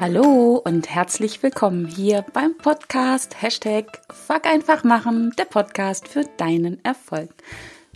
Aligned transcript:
Hallo 0.00 0.62
und 0.64 0.88
herzlich 0.88 1.42
willkommen 1.42 1.84
hier 1.84 2.24
beim 2.32 2.56
Podcast 2.56 3.42
Hashtag 3.42 4.00
Fuck 4.08 4.46
einfach 4.46 4.84
machen, 4.84 5.34
der 5.36 5.44
Podcast 5.44 6.06
für 6.06 6.22
deinen 6.36 6.78
Erfolg. 6.84 7.30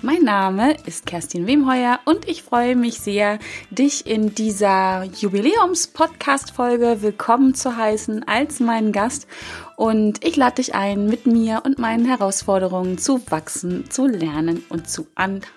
Mein 0.03 0.25
Name 0.25 0.76
ist 0.85 1.07
Kerstin 1.07 1.47
Wemheuer 1.47 2.01
und 2.04 2.29
ich 2.29 2.43
freue 2.43 2.75
mich 2.75 2.99
sehr, 2.99 3.38
dich 3.71 4.04
in 4.04 4.35
dieser 4.35 5.04
Jubiläums-Podcast-Folge 5.04 7.03
willkommen 7.03 7.54
zu 7.54 7.76
heißen 7.76 8.26
als 8.26 8.58
meinen 8.58 8.90
Gast. 8.90 9.29
Und 9.76 10.25
ich 10.25 10.34
lade 10.34 10.57
dich 10.57 10.75
ein, 10.75 11.07
mit 11.07 11.26
mir 11.26 11.62
und 11.65 11.79
meinen 11.79 12.04
Herausforderungen 12.04 12.98
zu 12.98 13.22
wachsen, 13.30 13.89
zu 13.90 14.08
lernen 14.08 14.65
und 14.71 14.90
zu 14.90 15.07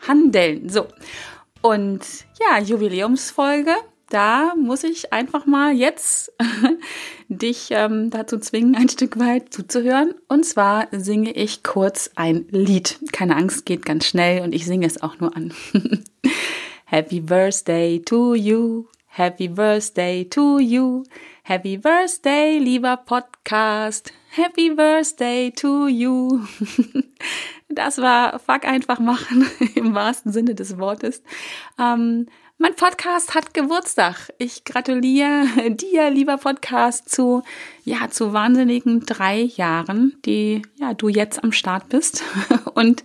handeln. 0.08 0.70
So. 0.70 0.86
Und 1.64 2.02
ja, 2.40 2.60
Jubiläumsfolge 2.60 3.74
da 4.16 4.54
muss 4.56 4.86
ich 4.86 5.12
einfach 5.12 5.46
mal 5.46 5.74
jetzt 5.74 6.32
dich 7.28 7.68
ähm, 7.72 8.12
dazu 8.12 8.40
zwingen, 8.40 8.74
ein 8.74 8.88
Stück 8.88 9.20
weit 9.20 9.54
zuzuhören. 9.54 10.14
Und 10.30 10.46
zwar 10.46 10.88
singe 10.92 11.34
ich 11.34 11.64
kurz 11.64 12.12
ein 12.16 12.46
Lied. 12.50 12.98
Keine 13.12 13.36
Angst, 13.36 13.66
geht 13.66 13.86
ganz 13.86 14.06
schnell 14.06 14.42
und 14.42 14.56
ich 14.56 14.66
singe 14.66 14.88
es 14.88 15.04
auch 15.04 15.20
nur 15.20 15.36
an. 15.36 15.54
Happy 16.86 17.20
Birthday 17.20 18.02
to 18.06 18.36
you. 18.36 18.86
Happy 19.08 19.50
Birthday 19.50 20.24
to 20.24 20.60
you. 20.60 21.04
Happy 21.44 21.78
Birthday, 21.78 22.58
lieber 22.58 22.96
Podcast. 22.96 24.14
Happy 24.30 24.70
Birthday 24.70 25.52
to 25.52 25.90
you. 25.90 26.40
Das 27.68 27.98
war 27.98 28.40
Fuck 28.40 28.66
einfach 28.66 29.00
machen 29.00 29.46
im 29.74 29.96
wahrsten 29.96 30.32
Sinne 30.32 30.54
des 30.54 30.78
Wortes. 30.78 31.24
Ähm, 31.80 32.28
mein 32.58 32.76
Podcast 32.76 33.36
hat 33.36 33.54
Geburtstag. 33.54 34.30
Ich 34.38 34.64
gratuliere 34.64 35.46
dir, 35.72 36.10
lieber 36.10 36.38
Podcast, 36.38 37.10
zu, 37.10 37.44
ja, 37.84 38.10
zu 38.10 38.34
wahnsinnigen 38.34 39.06
drei 39.06 39.42
Jahren, 39.42 40.16
die, 40.26 40.62
ja, 40.76 40.94
du 40.94 41.10
jetzt 41.10 41.44
am 41.44 41.52
Start 41.52 41.90
bist. 41.90 42.24
Und 42.74 43.04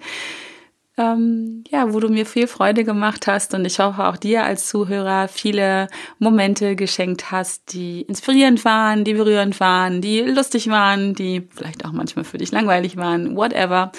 ähm, 1.00 1.64
ja, 1.70 1.94
wo 1.94 2.00
du 2.00 2.10
mir 2.10 2.26
viel 2.26 2.46
Freude 2.46 2.84
gemacht 2.84 3.26
hast 3.26 3.54
und 3.54 3.64
ich 3.64 3.78
hoffe 3.78 4.06
auch 4.06 4.18
dir 4.18 4.44
als 4.44 4.66
Zuhörer 4.66 5.28
viele 5.28 5.88
Momente 6.18 6.76
geschenkt 6.76 7.30
hast, 7.30 7.72
die 7.72 8.02
inspirierend 8.02 8.66
waren, 8.66 9.04
die 9.04 9.14
berührend 9.14 9.58
waren, 9.60 10.02
die 10.02 10.20
lustig 10.20 10.68
waren, 10.68 11.14
die 11.14 11.48
vielleicht 11.54 11.86
auch 11.86 11.92
manchmal 11.92 12.26
für 12.26 12.36
dich 12.36 12.52
langweilig 12.52 12.98
waren, 12.98 13.34
whatever. 13.34 13.92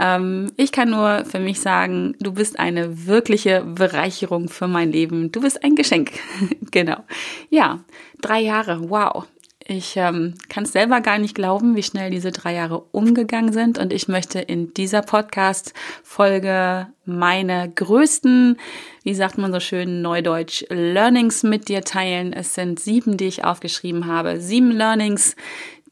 Ähm, 0.00 0.50
ich 0.56 0.72
kann 0.72 0.90
nur 0.90 1.24
für 1.24 1.38
mich 1.38 1.60
sagen, 1.60 2.16
du 2.18 2.32
bist 2.32 2.58
eine 2.58 3.06
wirkliche 3.06 3.62
Bereicherung 3.62 4.48
für 4.48 4.66
mein 4.66 4.90
Leben. 4.90 5.30
Du 5.30 5.42
bist 5.42 5.62
ein 5.62 5.76
Geschenk. 5.76 6.10
genau. 6.72 7.04
Ja, 7.48 7.78
drei 8.20 8.40
Jahre. 8.40 8.90
Wow. 8.90 9.26
Ich 9.72 9.96
ähm, 9.96 10.34
kann 10.48 10.64
es 10.64 10.72
selber 10.72 11.00
gar 11.00 11.18
nicht 11.18 11.36
glauben, 11.36 11.76
wie 11.76 11.84
schnell 11.84 12.10
diese 12.10 12.32
drei 12.32 12.54
Jahre 12.54 12.80
umgegangen 12.90 13.52
sind. 13.52 13.78
Und 13.78 13.92
ich 13.92 14.08
möchte 14.08 14.40
in 14.40 14.74
dieser 14.74 15.00
Podcast-Folge 15.00 16.88
meine 17.04 17.70
größten, 17.72 18.56
wie 19.04 19.14
sagt 19.14 19.38
man 19.38 19.52
so 19.52 19.60
schön 19.60 20.02
neudeutsch, 20.02 20.64
Learnings 20.70 21.44
mit 21.44 21.68
dir 21.68 21.82
teilen. 21.82 22.32
Es 22.32 22.56
sind 22.56 22.80
sieben, 22.80 23.16
die 23.16 23.28
ich 23.28 23.44
aufgeschrieben 23.44 24.08
habe. 24.08 24.40
Sieben 24.40 24.72
Learnings, 24.72 25.36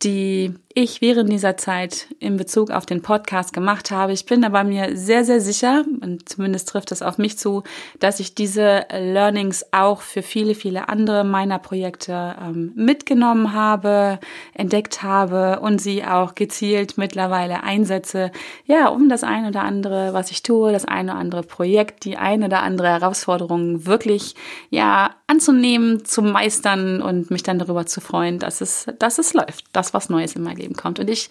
die 0.03 0.55
ich 0.79 1.01
während 1.01 1.33
dieser 1.33 1.57
Zeit 1.57 2.07
in 2.21 2.37
Bezug 2.37 2.71
auf 2.71 2.87
den 2.87 3.03
Podcast 3.03 3.53
gemacht 3.53 3.91
habe. 3.91 4.13
Ich 4.13 4.27
bin 4.27 4.45
aber 4.45 4.63
mir 4.63 4.97
sehr, 4.97 5.25
sehr 5.25 5.41
sicher, 5.41 5.85
und 6.01 6.29
zumindest 6.29 6.69
trifft 6.69 6.93
es 6.93 7.03
auf 7.03 7.19
mich 7.19 7.37
zu, 7.37 7.65
dass 7.99 8.21
ich 8.21 8.37
diese 8.37 8.85
Learnings 8.93 9.67
auch 9.73 10.03
für 10.03 10.23
viele, 10.23 10.55
viele 10.55 10.89
andere 10.89 11.25
meiner 11.25 11.59
Projekte 11.59 12.37
ähm, 12.41 12.71
mitgenommen 12.77 13.55
habe, 13.55 14.21
entdeckt 14.55 15.03
habe 15.03 15.59
und 15.59 15.81
sie 15.81 16.05
auch 16.05 16.37
gezielt 16.37 16.97
mittlerweile 16.97 17.65
einsetze, 17.65 18.31
ja, 18.65 18.87
um 18.87 19.09
das 19.09 19.25
eine 19.25 19.49
oder 19.49 19.63
andere, 19.63 20.13
was 20.13 20.31
ich 20.31 20.45
tue, 20.45 20.71
das 20.71 20.85
eine 20.85 21.11
oder 21.11 21.21
andere 21.21 21.43
Projekt, 21.43 22.05
die 22.05 22.17
eine 22.17 22.45
oder 22.45 22.63
andere 22.63 22.89
Herausforderung 22.89 23.85
wirklich, 23.85 24.37
ja, 24.71 25.11
anzunehmen, 25.27 26.05
zu 26.05 26.23
meistern 26.23 27.03
und 27.03 27.33
mich 27.33 27.43
dann 27.43 27.59
darüber 27.59 27.85
zu 27.85 28.01
freuen, 28.01 28.39
dass 28.39 28.61
es, 28.61 28.87
dass 29.01 29.19
es 29.19 29.35
läuft, 29.35 29.65
dass 29.73 29.93
was 29.93 30.09
Neues 30.09 30.37
in 30.37 30.43
mein 30.45 30.57
Leben 30.57 30.68
kommt. 30.75 30.99
Und 30.99 31.09
ich 31.11 31.29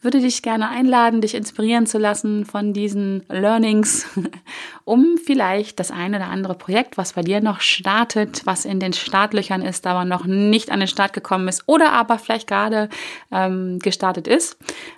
würde 0.00 0.20
dich 0.20 0.42
gerne 0.42 0.68
einladen, 0.68 1.20
dich 1.20 1.34
inspirieren 1.34 1.86
zu 1.86 1.98
lassen 1.98 2.44
von 2.44 2.72
diesen 2.72 3.24
Learnings, 3.28 4.06
um 4.84 5.18
vielleicht 5.18 5.80
das 5.80 5.90
eine 5.90 6.18
oder 6.18 6.28
andere 6.28 6.54
Projekt, 6.54 6.96
was 6.96 7.14
bei 7.14 7.22
dir 7.22 7.40
noch 7.40 7.60
startet, 7.60 8.42
was 8.44 8.64
in 8.64 8.78
den 8.78 8.92
Startlöchern 8.92 9.60
ist, 9.60 9.86
aber 9.86 10.04
noch 10.04 10.24
nicht 10.24 10.70
an 10.70 10.78
den 10.78 10.88
Start 10.88 11.12
gekommen 11.12 11.48
ist 11.48 11.64
oder 11.66 11.92
aber 11.92 12.18
vielleicht 12.18 12.46
gerade 12.46 12.88
ähm, 13.32 13.80
gestartet 13.80 14.28
ist, 14.28 14.56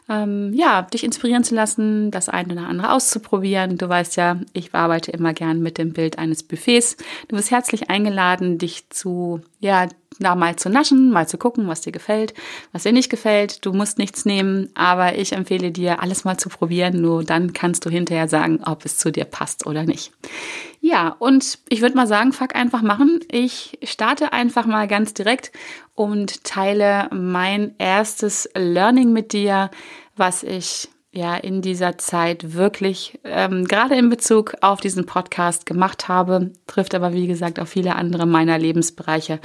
ähm, 0.09 0.53
ja, 0.53 0.83
dich 0.83 1.03
inspirieren 1.03 1.45
zu 1.45 1.55
lassen, 1.55 2.11
das 2.11 2.29
eine 2.29 2.53
oder 2.53 2.69
andere 2.69 2.93
auszuprobieren. 2.93 3.79
Du 3.79 3.89
weißt 3.89 4.17
ja, 4.17 4.37
ich 4.53 4.75
arbeite 4.75 5.13
immer 5.13 5.33
gern 5.33 5.63
mit 5.63 5.79
dem 5.79 5.95
Bild 5.95 6.19
eines 6.19 6.43
Buffets. 6.43 6.99
Du 7.29 7.37
bist 7.37 7.51
herzlich 7.51 7.89
eingeladen, 7.89 8.59
dich 8.59 8.91
zu, 8.91 9.41
ja, 9.61 9.89
da 10.21 10.35
mal 10.35 10.57
zu 10.57 10.71
naschen, 10.71 11.11
mal 11.11 11.27
zu 11.27 11.39
gucken, 11.39 11.67
was 11.67 11.81
dir 11.81 11.93
gefällt, 11.93 12.35
was 12.73 12.85
dir 12.85 12.93
nicht 12.93 13.11
gefällt. 13.11 13.65
Du 13.65 13.73
musst 13.73 13.99
nichts 13.99 14.25
nehmen, 14.25 14.71
aber 14.75 15.17
ich 15.19 15.33
empfehle 15.33 15.71
dir, 15.71 16.03
alles 16.03 16.25
mal 16.25 16.39
zu 16.39 16.49
probieren. 16.49 17.01
Nur 17.01 17.25
dann 17.25 17.53
kannst 17.53 17.85
du 17.87 17.91
hinterher 17.91 18.29
sagen, 18.29 18.61
ob 18.65 18.85
es 18.85 18.97
zu 18.97 19.11
dir 19.11 19.25
passt 19.25 19.67
oder 19.67 19.85
nicht. 19.85 20.13
Ja, 20.81 21.17
und 21.19 21.59
ich 21.69 21.83
würde 21.83 21.97
mal 21.97 22.07
sagen, 22.07 22.33
fuck 22.33 22.55
einfach 22.55 22.83
machen. 22.83 23.21
Ich 23.31 23.79
starte 23.83 24.33
einfach 24.33 24.67
mal 24.67 24.89
ganz 24.89 25.15
direkt 25.15 25.53
und 25.95 26.45
teile 26.45 27.09
mein 27.13 27.75
erstes 27.79 28.49
Learning 28.55 29.13
mit 29.13 29.33
dir, 29.33 29.71
was 30.17 30.43
ich 30.43 30.89
ja 31.13 31.37
in 31.37 31.61
dieser 31.61 31.99
Zeit 31.99 32.55
wirklich 32.55 33.19
ähm, 33.25 33.67
gerade 33.67 33.97
in 33.97 34.09
Bezug 34.09 34.55
auf 34.61 34.81
diesen 34.81 35.07
Podcast 35.07 35.67
gemacht 35.67 36.09
habe, 36.09 36.53
trifft 36.67 36.95
aber 36.95 37.13
wie 37.13 37.27
gesagt 37.27 37.59
auch 37.59 37.67
viele 37.67 37.97
andere 37.97 38.27
meiner 38.27 38.59
Lebensbereiche 38.59 39.41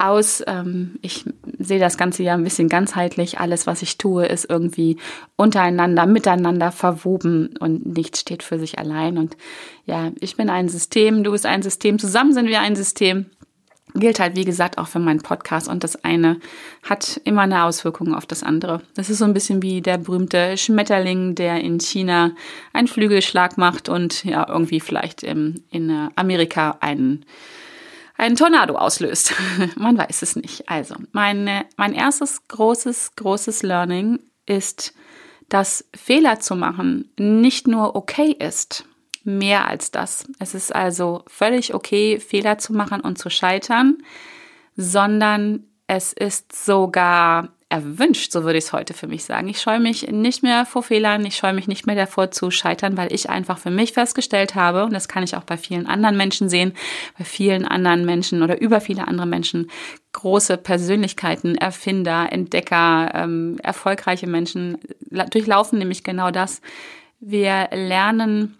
aus. 0.00 0.42
Ähm, 0.46 0.98
ich 1.02 1.24
sehe 1.58 1.78
das 1.78 1.96
Ganze 1.96 2.22
ja 2.22 2.34
ein 2.34 2.44
bisschen 2.44 2.68
ganzheitlich. 2.68 3.38
Alles, 3.38 3.66
was 3.66 3.82
ich 3.82 3.98
tue, 3.98 4.26
ist 4.26 4.48
irgendwie 4.48 4.96
untereinander, 5.36 6.06
miteinander 6.06 6.72
verwoben 6.72 7.56
und 7.60 7.86
nichts 7.86 8.20
steht 8.20 8.42
für 8.42 8.58
sich 8.58 8.78
allein. 8.78 9.18
Und 9.18 9.36
ja, 9.86 10.10
ich 10.20 10.36
bin 10.36 10.50
ein 10.50 10.68
System, 10.68 11.24
du 11.24 11.32
bist 11.32 11.46
ein 11.46 11.62
System, 11.62 11.98
zusammen 11.98 12.32
sind 12.32 12.48
wir 12.48 12.60
ein 12.60 12.76
System. 12.76 13.26
Gilt 13.94 14.20
halt, 14.20 14.36
wie 14.36 14.44
gesagt, 14.44 14.78
auch 14.78 14.86
für 14.86 15.00
meinen 15.00 15.20
Podcast 15.20 15.68
und 15.68 15.82
das 15.82 16.04
eine 16.04 16.38
hat 16.84 17.20
immer 17.24 17.42
eine 17.42 17.64
Auswirkung 17.64 18.14
auf 18.14 18.24
das 18.24 18.44
andere. 18.44 18.82
Das 18.94 19.10
ist 19.10 19.18
so 19.18 19.24
ein 19.24 19.34
bisschen 19.34 19.62
wie 19.62 19.80
der 19.80 19.98
berühmte 19.98 20.56
Schmetterling, 20.56 21.34
der 21.34 21.60
in 21.60 21.80
China 21.80 22.30
einen 22.72 22.86
Flügelschlag 22.86 23.58
macht 23.58 23.88
und 23.88 24.24
ja, 24.24 24.46
irgendwie 24.48 24.78
vielleicht 24.78 25.24
in, 25.24 25.64
in 25.70 26.08
Amerika 26.14 26.76
einen 26.80 27.24
einen 28.20 28.36
Tornado 28.36 28.76
auslöst. 28.76 29.34
Man 29.76 29.98
weiß 29.98 30.22
es 30.22 30.36
nicht. 30.36 30.68
Also, 30.68 30.94
meine, 31.12 31.66
mein 31.76 31.94
erstes 31.94 32.46
großes, 32.48 33.16
großes 33.16 33.62
Learning 33.62 34.20
ist, 34.46 34.94
dass 35.48 35.84
Fehler 35.94 36.38
zu 36.38 36.54
machen 36.54 37.12
nicht 37.18 37.66
nur 37.66 37.96
okay 37.96 38.30
ist, 38.38 38.84
mehr 39.24 39.66
als 39.66 39.90
das. 39.90 40.24
Es 40.38 40.54
ist 40.54 40.74
also 40.74 41.24
völlig 41.26 41.74
okay, 41.74 42.20
Fehler 42.20 42.58
zu 42.58 42.72
machen 42.72 43.00
und 43.00 43.18
zu 43.18 43.30
scheitern, 43.30 43.98
sondern 44.76 45.64
es 45.86 46.12
ist 46.12 46.64
sogar 46.64 47.48
erwünscht, 47.70 48.32
so 48.32 48.42
würde 48.42 48.58
ich 48.58 48.64
es 48.64 48.72
heute 48.72 48.94
für 48.94 49.06
mich 49.06 49.24
sagen. 49.24 49.48
Ich 49.48 49.60
scheue 49.60 49.80
mich 49.80 50.08
nicht 50.08 50.42
mehr 50.42 50.66
vor 50.66 50.82
Fehlern, 50.82 51.24
ich 51.24 51.36
scheue 51.36 51.54
mich 51.54 51.68
nicht 51.68 51.86
mehr 51.86 51.94
davor 51.94 52.30
zu 52.32 52.50
scheitern, 52.50 52.96
weil 52.96 53.12
ich 53.12 53.30
einfach 53.30 53.58
für 53.58 53.70
mich 53.70 53.92
festgestellt 53.92 54.56
habe, 54.56 54.84
und 54.84 54.92
das 54.92 55.08
kann 55.08 55.22
ich 55.22 55.36
auch 55.36 55.44
bei 55.44 55.56
vielen 55.56 55.86
anderen 55.86 56.16
Menschen 56.16 56.48
sehen, 56.48 56.74
bei 57.16 57.24
vielen 57.24 57.64
anderen 57.64 58.04
Menschen 58.04 58.42
oder 58.42 58.60
über 58.60 58.80
viele 58.80 59.06
andere 59.06 59.26
Menschen, 59.26 59.70
große 60.12 60.56
Persönlichkeiten, 60.56 61.54
Erfinder, 61.54 62.28
Entdecker, 62.32 63.12
ähm, 63.14 63.58
erfolgreiche 63.62 64.26
Menschen 64.26 64.78
durchlaufen 65.30 65.78
nämlich 65.78 66.02
genau 66.02 66.32
das. 66.32 66.60
Wir 67.20 67.68
lernen 67.72 68.56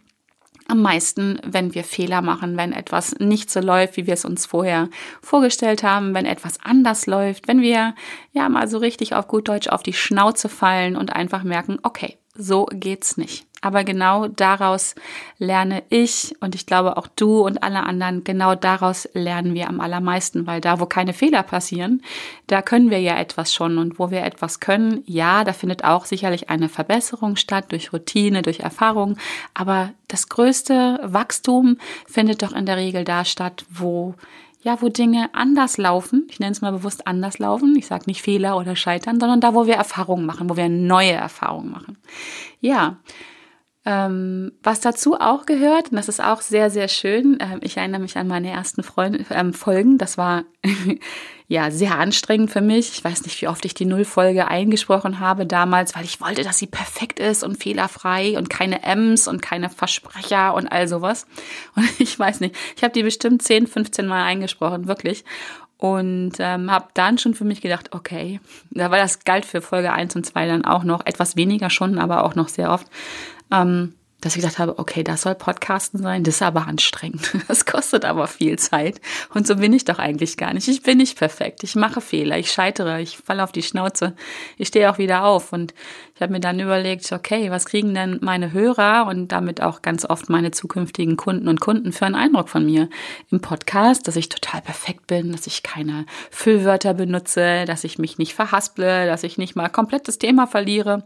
am 0.71 0.83
meisten, 0.83 1.41
wenn 1.45 1.75
wir 1.75 1.85
Fehler 1.85 2.23
machen, 2.23 2.57
wenn 2.57 2.73
etwas 2.73 3.15
nicht 3.19 3.51
so 3.51 3.61
läuft, 3.61 3.97
wie 3.97 4.07
wir 4.07 4.15
es 4.15 4.25
uns 4.25 4.47
vorher 4.47 4.89
vorgestellt 5.21 5.83
haben, 5.83 6.15
wenn 6.15 6.27
etwas 6.27 6.59
anders 6.63 7.07
läuft, 7.07 7.49
wenn 7.49 7.61
wir 7.61 7.95
ja 8.33 8.49
mal 8.49 8.69
so 8.69 8.79
richtig 8.79 9.15
auf 9.15 9.29
gut 9.29 9.49
Deutsch 9.49 9.69
auf 9.69 9.83
die 9.83 9.93
Schnauze 9.93 10.49
fallen 10.49 10.97
und 10.97 11.13
einfach 11.13 11.43
merken, 11.43 11.79
okay, 11.83 12.17
so 12.35 12.67
geht's 12.73 13.17
nicht. 13.17 13.50
Aber 13.61 13.85
genau 13.85 14.27
daraus 14.29 14.95
lerne 15.39 15.83
ich 15.91 16.35
und 16.41 16.55
ich 16.55 16.65
glaube 16.65 16.97
auch 16.97 17.07
du 17.09 17.41
und 17.41 17.63
alle 17.63 17.83
anderen, 17.83 18.25
genau 18.25 18.55
daraus 18.55 19.09
lernen 19.13 19.55
wir 19.55 19.69
am 19.69 19.81
allermeisten, 19.81 20.47
weil 20.47 20.61
da, 20.61 20.81
wo 20.81 20.87
keine 20.87 21.13
Fehler 21.13 21.43
passieren, 21.43 22.03
da 22.47 22.63
können 22.63 22.91
wir 22.91 23.01
ja 23.01 23.19
etwas 23.19 23.53
schon 23.53 23.79
und 23.79 23.99
wo 23.99 24.11
wir 24.11 24.23
etwas 24.25 24.61
können, 24.61 25.03
ja, 25.07 25.45
da 25.45 25.53
findet 25.53 25.85
auch 25.85 26.07
sicherlich 26.07 26.49
eine 26.49 26.69
Verbesserung 26.69 27.37
statt 27.37 27.73
durch 27.73 27.93
Routine, 27.93 28.43
durch 28.43 28.61
Erfahrung, 28.61 29.17
aber 29.53 29.91
das 30.09 30.29
größte 30.29 31.01
Wachstum 31.03 31.77
findet 32.07 32.43
doch 32.43 32.53
in 32.53 32.67
der 32.67 32.79
Regel 32.79 33.05
da 33.05 33.25
statt, 33.25 33.65
wo 33.69 34.15
ja, 34.63 34.83
wo 34.83 34.91
Dinge 34.91 35.31
anders 35.33 35.79
laufen. 35.79 36.27
Ich 36.29 36.39
nenne 36.39 36.53
es 36.53 36.61
mal 36.61 36.73
bewusst 36.73 37.07
anders 37.07 37.39
laufen. 37.39 37.77
Ich 37.77 37.87
sage 37.87 38.05
nicht 38.07 38.21
Fehler 38.21 38.59
oder 38.59 38.77
Scheitern, 38.77 39.19
sondern 39.19 39.41
da, 39.41 39.55
wo 39.55 39.67
wir 39.67 39.75
Erfahrungen 39.75 40.27
machen, 40.27 40.51
wo 40.51 40.57
wir 40.57 40.69
neue 40.69 41.13
Erfahrungen 41.13 41.71
machen. 41.71 41.97
Ja, 42.61 42.99
ähm, 43.87 44.53
was 44.63 44.81
dazu 44.81 45.15
auch 45.15 45.47
gehört, 45.47 45.91
und 45.91 45.97
das 45.97 46.09
ist 46.09 46.23
auch 46.23 46.43
sehr, 46.43 46.69
sehr 46.69 46.89
schön, 46.89 47.41
äh, 47.41 47.59
ich 47.63 47.79
erinnere 47.79 48.03
mich 48.03 48.19
an 48.19 48.29
meine 48.29 48.51
ersten 48.51 48.83
Freund 48.83 49.25
ähm, 49.31 49.55
Folgen, 49.55 49.97
das 49.97 50.19
war 50.19 50.45
ja 51.49 51.71
sehr 51.71 51.99
anstrengend 51.99 52.51
für 52.51 52.61
mich. 52.61 52.93
Ich 52.93 53.03
weiß 53.03 53.25
nicht, 53.25 53.41
wie 53.41 53.49
oft 53.49 53.65
ich 53.65 53.73
die 53.73 53.87
Nullfolge 53.87 54.49
eingesprochen 54.49 55.19
habe 55.19 55.47
damals, 55.47 55.97
weil 55.97 56.05
ich 56.05 56.21
wollte, 56.21 56.43
dass 56.43 56.59
sie 56.59 56.67
perfekt 56.67 57.19
ist 57.19 57.43
und 57.43 57.57
fehlerfrei 57.57 58.37
und 58.37 58.51
keine 58.51 58.83
M's 58.83 59.27
und 59.27 59.41
keine 59.41 59.71
Versprecher 59.71 60.55
und 60.55 60.69
all 60.69 60.87
sowas. 60.87 61.27
Und 61.75 61.89
ich 61.99 62.19
weiß 62.19 62.41
nicht, 62.41 62.55
ich 62.77 62.83
habe 62.83 62.93
die 62.93 63.03
bestimmt 63.03 63.43
10, 63.43 63.67
15 63.67 64.07
Mal 64.07 64.25
eingesprochen, 64.25 64.89
wirklich. 64.89 65.25
Und 65.79 66.33
ähm, 66.39 66.71
habe 66.71 66.89
dann 66.93 67.17
schon 67.17 67.33
für 67.33 67.45
mich 67.45 67.63
gedacht, 67.63 67.95
okay, 67.95 68.41
war 68.71 68.91
das 68.91 69.25
galt 69.25 69.47
für 69.47 69.63
Folge 69.63 69.93
1 69.93 70.15
und 70.15 70.27
2 70.27 70.47
dann 70.47 70.65
auch 70.65 70.85
noch, 70.85 71.07
etwas 71.07 71.37
weniger 71.37 71.71
schon, 71.71 71.99
aber 71.99 72.25
auch 72.25 72.35
noch 72.35 72.49
sehr 72.49 72.71
oft 72.71 72.87
ähm, 73.51 73.95
dass 74.21 74.37
ich 74.37 74.43
gedacht 74.43 74.59
habe, 74.59 74.79
okay, 74.79 75.03
das 75.03 75.23
soll 75.23 75.35
Podcasten 75.35 76.03
sein, 76.03 76.25
das 76.25 76.37
ist 76.37 76.43
aber 76.43 76.67
anstrengend. 76.67 77.31
Das 77.49 77.65
kostet 77.65 78.05
aber 78.05 78.27
viel 78.29 78.59
Zeit. 78.59 79.01
Und 79.35 79.47
so 79.47 79.57
bin 79.57 79.73
ich 79.73 79.85
doch 79.85 79.99
eigentlich 79.99 80.37
gar 80.37 80.53
nicht. 80.55 80.69
Ich 80.69 80.83
bin 80.83 80.99
nicht 80.99 81.19
perfekt. 81.19 81.65
Ich 81.65 81.75
mache 81.75 82.01
Fehler, 82.01 82.39
ich 82.39 82.53
scheitere, 82.53 83.01
ich 83.01 83.17
falle 83.17 83.43
auf 83.43 83.51
die 83.51 83.63
Schnauze. 83.63 84.15
Ich 84.57 84.69
stehe 84.69 84.91
auch 84.91 84.99
wieder 84.99 85.25
auf. 85.25 85.53
Und 85.53 85.75
ich 86.15 86.21
habe 86.21 86.33
mir 86.33 86.41
dann 86.41 86.61
überlegt, 86.61 87.11
okay, 87.13 87.51
was 87.51 87.65
kriegen 87.65 87.95
denn 87.95 88.19
meine 88.21 88.53
Hörer 88.53 89.07
und 89.09 89.33
damit 89.33 89.61
auch 89.63 89.83
ganz 89.83 90.05
oft 90.05 90.29
meine 90.29 90.53
zukünftigen 90.53 91.17
Kunden 91.17 91.49
und 91.49 91.61
Kunden 91.61 91.93
für 91.93 92.07
einen 92.07 92.15
Eindruck 92.15 92.49
von 92.49 92.65
mir 92.65 92.89
im 93.31 93.41
Podcast, 93.41 94.07
dass 94.07 94.17
ich 94.17 94.29
total 94.29 94.61
perfekt 94.61 95.07
bin, 95.07 95.33
dass 95.33 95.47
ich 95.47 95.63
keine 95.63 96.07
Füllwörter 96.31 96.95
benutze, 96.95 97.65
dass 97.65 97.85
ich 97.85 97.99
mich 97.99 98.19
nicht 98.19 98.35
verhasple, 98.35 99.07
dass 99.07 99.25
ich 99.25 99.39
nicht 99.39 99.57
mal 99.57 99.69
komplett 99.69 100.07
das 100.07 100.19
Thema 100.19 100.47
verliere. 100.47 101.05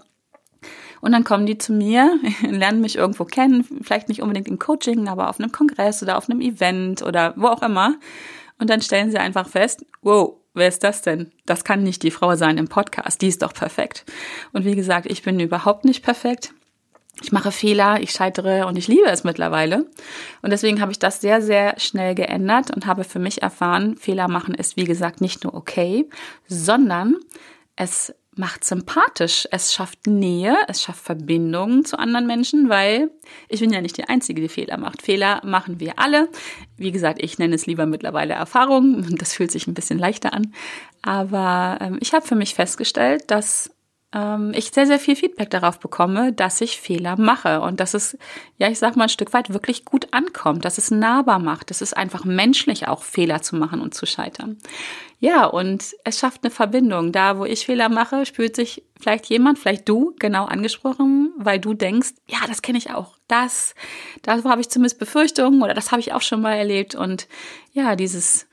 Und 1.05 1.13
dann 1.13 1.23
kommen 1.23 1.45
die 1.45 1.59
zu 1.59 1.75
mir, 1.75 2.19
lernen 2.41 2.81
mich 2.81 2.97
irgendwo 2.97 3.27
kennen, 3.27 3.63
vielleicht 3.83 4.09
nicht 4.09 4.23
unbedingt 4.23 4.49
im 4.49 4.59
Coaching, 4.59 5.07
aber 5.07 5.29
auf 5.29 5.39
einem 5.39 5.53
Kongress 5.53 6.03
oder 6.03 6.17
auf 6.17 6.31
einem 6.31 6.41
Event 6.41 7.03
oder 7.03 7.35
wo 7.37 7.49
auch 7.49 7.61
immer. 7.61 7.97
Und 8.59 8.71
dann 8.71 8.81
stellen 8.81 9.11
sie 9.11 9.19
einfach 9.19 9.47
fest, 9.47 9.85
wow, 10.01 10.37
wer 10.55 10.67
ist 10.67 10.83
das 10.83 11.03
denn? 11.03 11.31
Das 11.45 11.63
kann 11.63 11.83
nicht 11.83 12.03
die 12.05 12.11
Frau 12.11 12.37
sein 12.37 12.57
im 12.57 12.69
Podcast, 12.69 13.21
die 13.21 13.29
ist 13.29 13.43
doch 13.43 13.53
perfekt. 13.53 14.07
Und 14.55 14.65
wie 14.65 14.75
gesagt, 14.75 15.05
ich 15.05 15.23
bin 15.23 15.39
überhaupt 15.41 15.85
nicht 15.85 16.03
perfekt. 16.03 16.55
Ich 17.23 17.33
mache 17.33 17.53
Fehler, 17.53 18.01
ich 18.01 18.13
scheitere 18.13 18.67
und 18.67 18.79
ich 18.79 18.89
liebe 18.89 19.09
es 19.11 19.25
mittlerweile. 19.25 19.85
Und 20.41 20.53
deswegen 20.53 20.81
habe 20.81 20.91
ich 20.91 20.99
das 20.99 21.21
sehr, 21.21 21.43
sehr 21.43 21.79
schnell 21.79 22.15
geändert 22.15 22.75
und 22.75 22.87
habe 22.87 23.05
für 23.05 23.19
mich 23.19 23.43
erfahren, 23.43 23.99
Fehler 23.99 24.29
machen 24.29 24.55
ist, 24.55 24.79
wie 24.79 24.85
gesagt, 24.85 25.21
nicht 25.21 25.45
nur 25.45 25.53
okay, 25.53 26.09
sondern 26.49 27.17
es 27.77 28.15
macht 28.37 28.65
sympathisch. 28.65 29.49
Es 29.51 29.73
schafft 29.73 30.07
Nähe, 30.07 30.57
es 30.69 30.83
schafft 30.83 31.05
Verbindungen 31.05 31.85
zu 31.85 31.99
anderen 31.99 32.27
Menschen, 32.27 32.69
weil 32.69 33.11
ich 33.49 33.61
bin 33.61 33.73
ja 33.73 33.81
nicht 33.81 33.97
die 33.97 34.05
Einzige, 34.05 34.41
die 34.41 34.49
Fehler 34.49 34.77
macht. 34.77 35.03
Fehler 35.03 35.41
machen 35.45 35.81
wir 35.81 35.99
alle. 35.99 36.29
Wie 36.77 36.93
gesagt, 36.93 37.23
ich 37.23 37.39
nenne 37.39 37.55
es 37.55 37.67
lieber 37.67 37.87
mittlerweile 37.87 38.35
Erfahrung. 38.35 39.17
Das 39.17 39.35
fühlt 39.35 39.51
sich 39.51 39.67
ein 39.67 39.75
bisschen 39.75 39.99
leichter 39.99 40.33
an. 40.33 40.53
Aber 41.03 41.79
ähm, 41.81 41.99
ich 42.01 42.15
habe 42.15 42.27
für 42.27 42.35
mich 42.35 42.55
festgestellt, 42.55 43.25
dass 43.31 43.74
ähm, 44.15 44.53
ich 44.55 44.71
sehr, 44.71 44.87
sehr 44.87 45.01
viel 45.01 45.17
Feedback 45.17 45.51
darauf 45.51 45.81
bekomme, 45.81 46.33
dass 46.33 46.61
ich 46.61 46.81
Fehler 46.81 47.17
mache 47.19 47.61
und 47.61 47.81
dass 47.81 47.95
es, 47.95 48.17
ja, 48.57 48.69
ich 48.69 48.79
sag 48.79 48.97
mal, 48.97 49.05
ein 49.05 49.09
Stück 49.09 49.33
weit 49.33 49.53
wirklich 49.53 49.85
gut 49.85 50.09
ankommt, 50.13 50.65
dass 50.65 50.79
es 50.79 50.91
nahbar 50.91 51.41
macht, 51.41 51.71
dass 51.71 51.81
es 51.81 51.93
einfach 51.93 52.25
menschlich 52.25 52.87
auch 52.87 53.03
Fehler 53.03 53.43
zu 53.43 53.57
machen 53.57 53.81
und 53.81 53.95
zu 53.95 54.07
scheitern. 54.07 54.59
Ja, 55.19 55.47
und 55.47 55.95
es 56.05 56.19
schafft 56.19 56.45
eine 56.45 56.51
Verbindung. 56.51 57.11
Da, 57.11 57.39
wo 57.39 57.45
ich 57.45 57.67
Fehler 57.67 57.89
mache, 57.89 58.25
spürt 58.27 58.55
sich 58.55 58.85
vielleicht 59.01 59.27
jemand, 59.27 59.59
vielleicht 59.59 59.89
du, 59.89 60.15
genau 60.19 60.45
angesprochen, 60.45 61.33
weil 61.37 61.59
du 61.59 61.75
denkst, 61.75 62.11
ja, 62.29 62.39
das 62.47 62.63
kenne 62.63 62.79
ich 62.79 62.91
auch. 62.93 63.17
Das, 63.27 63.75
da 64.23 64.43
habe 64.45 64.61
ich 64.61 64.69
zumindest 64.69 64.99
Befürchtungen 64.99 65.63
oder 65.63 65.75
das 65.75 65.91
habe 65.91 66.01
ich 66.01 66.13
auch 66.13 66.23
schon 66.23 66.41
mal 66.41 66.55
erlebt. 66.55 66.95
Und 66.95 67.27
ja, 67.73 67.97
dieses, 67.97 68.47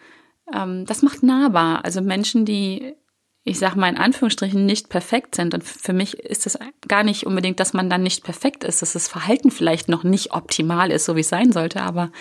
ähm, 0.53 0.85
das 0.85 1.01
macht 1.01 1.23
nahbar. 1.23 1.83
Also 1.85 2.01
Menschen, 2.01 2.45
die 2.45 2.95
ich 3.43 3.57
sage 3.57 3.79
mal 3.79 3.89
in 3.89 3.97
Anführungsstrichen, 3.97 4.65
nicht 4.65 4.89
perfekt 4.89 5.35
sind. 5.35 5.53
Und 5.53 5.63
für 5.63 5.93
mich 5.93 6.19
ist 6.19 6.45
es 6.45 6.59
gar 6.87 7.03
nicht 7.03 7.25
unbedingt, 7.25 7.59
dass 7.59 7.73
man 7.73 7.89
dann 7.89 8.03
nicht 8.03 8.23
perfekt 8.23 8.63
ist, 8.63 8.81
dass 8.81 8.93
das 8.93 9.07
Verhalten 9.07 9.49
vielleicht 9.49 9.89
noch 9.89 10.03
nicht 10.03 10.33
optimal 10.33 10.91
ist, 10.91 11.05
so 11.05 11.15
wie 11.15 11.21
es 11.21 11.29
sein 11.29 11.51
sollte, 11.51 11.81
aber 11.81 12.11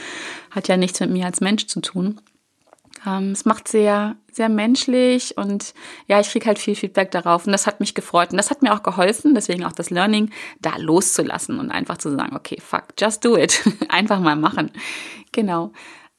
hat 0.50 0.69
ja 0.69 0.76
nichts 0.76 1.00
mit 1.00 1.11
mir 1.11 1.26
als 1.26 1.40
Mensch 1.40 1.67
zu 1.67 1.81
tun. 1.81 2.20
Ähm, 3.06 3.32
es 3.32 3.44
macht 3.44 3.69
sehr, 3.69 4.17
sehr 4.32 4.49
menschlich 4.49 5.37
und 5.37 5.75
ja, 6.06 6.20
ich 6.20 6.31
kriege 6.31 6.46
halt 6.46 6.58
viel 6.58 6.75
Feedback 6.75 7.11
darauf 7.11 7.46
und 7.46 7.52
das 7.52 7.67
hat 7.67 7.81
mich 7.81 7.94
gefreut 7.94 8.31
und 8.31 8.37
das 8.37 8.50
hat 8.50 8.62
mir 8.62 8.75
auch 8.75 8.82
geholfen, 8.82 9.34
deswegen 9.34 9.64
auch 9.64 9.72
das 9.72 9.90
Learning, 9.90 10.31
da 10.61 10.76
loszulassen 10.76 11.58
und 11.58 11.70
einfach 11.70 11.99
zu 11.99 12.11
sagen, 12.11 12.37
okay, 12.37 12.58
fuck, 12.61 12.88
just 12.99 13.25
do 13.25 13.37
it. 13.37 13.62
einfach 13.88 14.20
mal 14.20 14.37
machen. 14.37 14.70
Genau. 15.32 15.72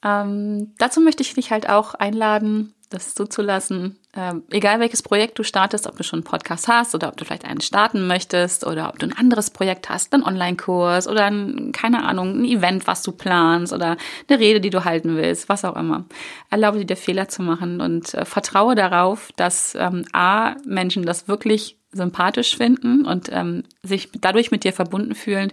Ähm, 0.04 0.74
dazu 0.78 1.02
möchte 1.02 1.22
ich 1.22 1.34
dich 1.34 1.52
halt 1.52 1.70
auch 1.70 1.94
einladen, 1.94 2.74
das 2.94 3.16
zuzulassen. 3.16 3.98
Ähm, 4.14 4.44
egal 4.52 4.80
welches 4.80 5.02
Projekt 5.02 5.40
du 5.40 5.44
startest, 5.44 5.88
ob 5.88 5.98
du 5.98 6.04
schon 6.04 6.20
einen 6.20 6.24
Podcast 6.26 6.68
hast 6.68 6.94
oder 6.94 7.08
ob 7.08 7.18
du 7.18 7.26
vielleicht 7.26 7.46
einen 7.46 7.62
starten 7.62 8.06
möchtest 8.08 8.66
oder 8.66 8.90
ob 8.90 9.00
du 9.00 9.08
ein 9.08 9.18
anderes 9.18 9.50
Projekt 9.50 9.90
hast, 9.90 10.14
einen 10.14 10.24
Online-Kurs 10.24 11.08
oder 11.08 11.26
ein, 11.26 11.72
keine 11.72 12.04
Ahnung, 12.04 12.42
ein 12.42 12.46
Event, 12.46 12.88
was 12.88 13.02
du 13.04 13.12
planst 13.12 13.74
oder 13.74 13.98
eine 14.28 14.40
Rede, 14.40 14.62
die 14.62 14.70
du 14.70 14.84
halten 14.84 15.16
willst, 15.16 15.50
was 15.50 15.66
auch 15.66 15.76
immer. 15.76 16.06
Erlaube 16.50 16.86
dir 16.86 16.98
Fehler 16.98 17.30
zu 17.30 17.42
machen 17.42 17.82
und 17.82 18.14
äh, 18.14 18.26
vertraue 18.26 18.76
darauf, 18.76 19.32
dass 19.36 19.76
ähm, 19.76 20.06
A, 20.12 20.56
Menschen 20.66 21.06
das 21.06 21.28
wirklich 21.28 21.78
sympathisch 21.94 22.56
finden 22.56 23.06
und 23.06 23.30
ähm, 23.32 23.64
sich 23.84 24.10
dadurch 24.20 24.52
mit 24.52 24.64
dir 24.64 24.74
verbunden 24.74 25.16
fühlen. 25.16 25.52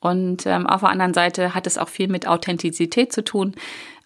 Und 0.00 0.46
ähm, 0.46 0.66
auf 0.66 0.80
der 0.80 0.90
anderen 0.90 1.14
Seite 1.14 1.54
hat 1.54 1.66
es 1.66 1.78
auch 1.78 1.88
viel 1.88 2.08
mit 2.08 2.26
Authentizität 2.26 3.12
zu 3.12 3.24
tun. 3.24 3.54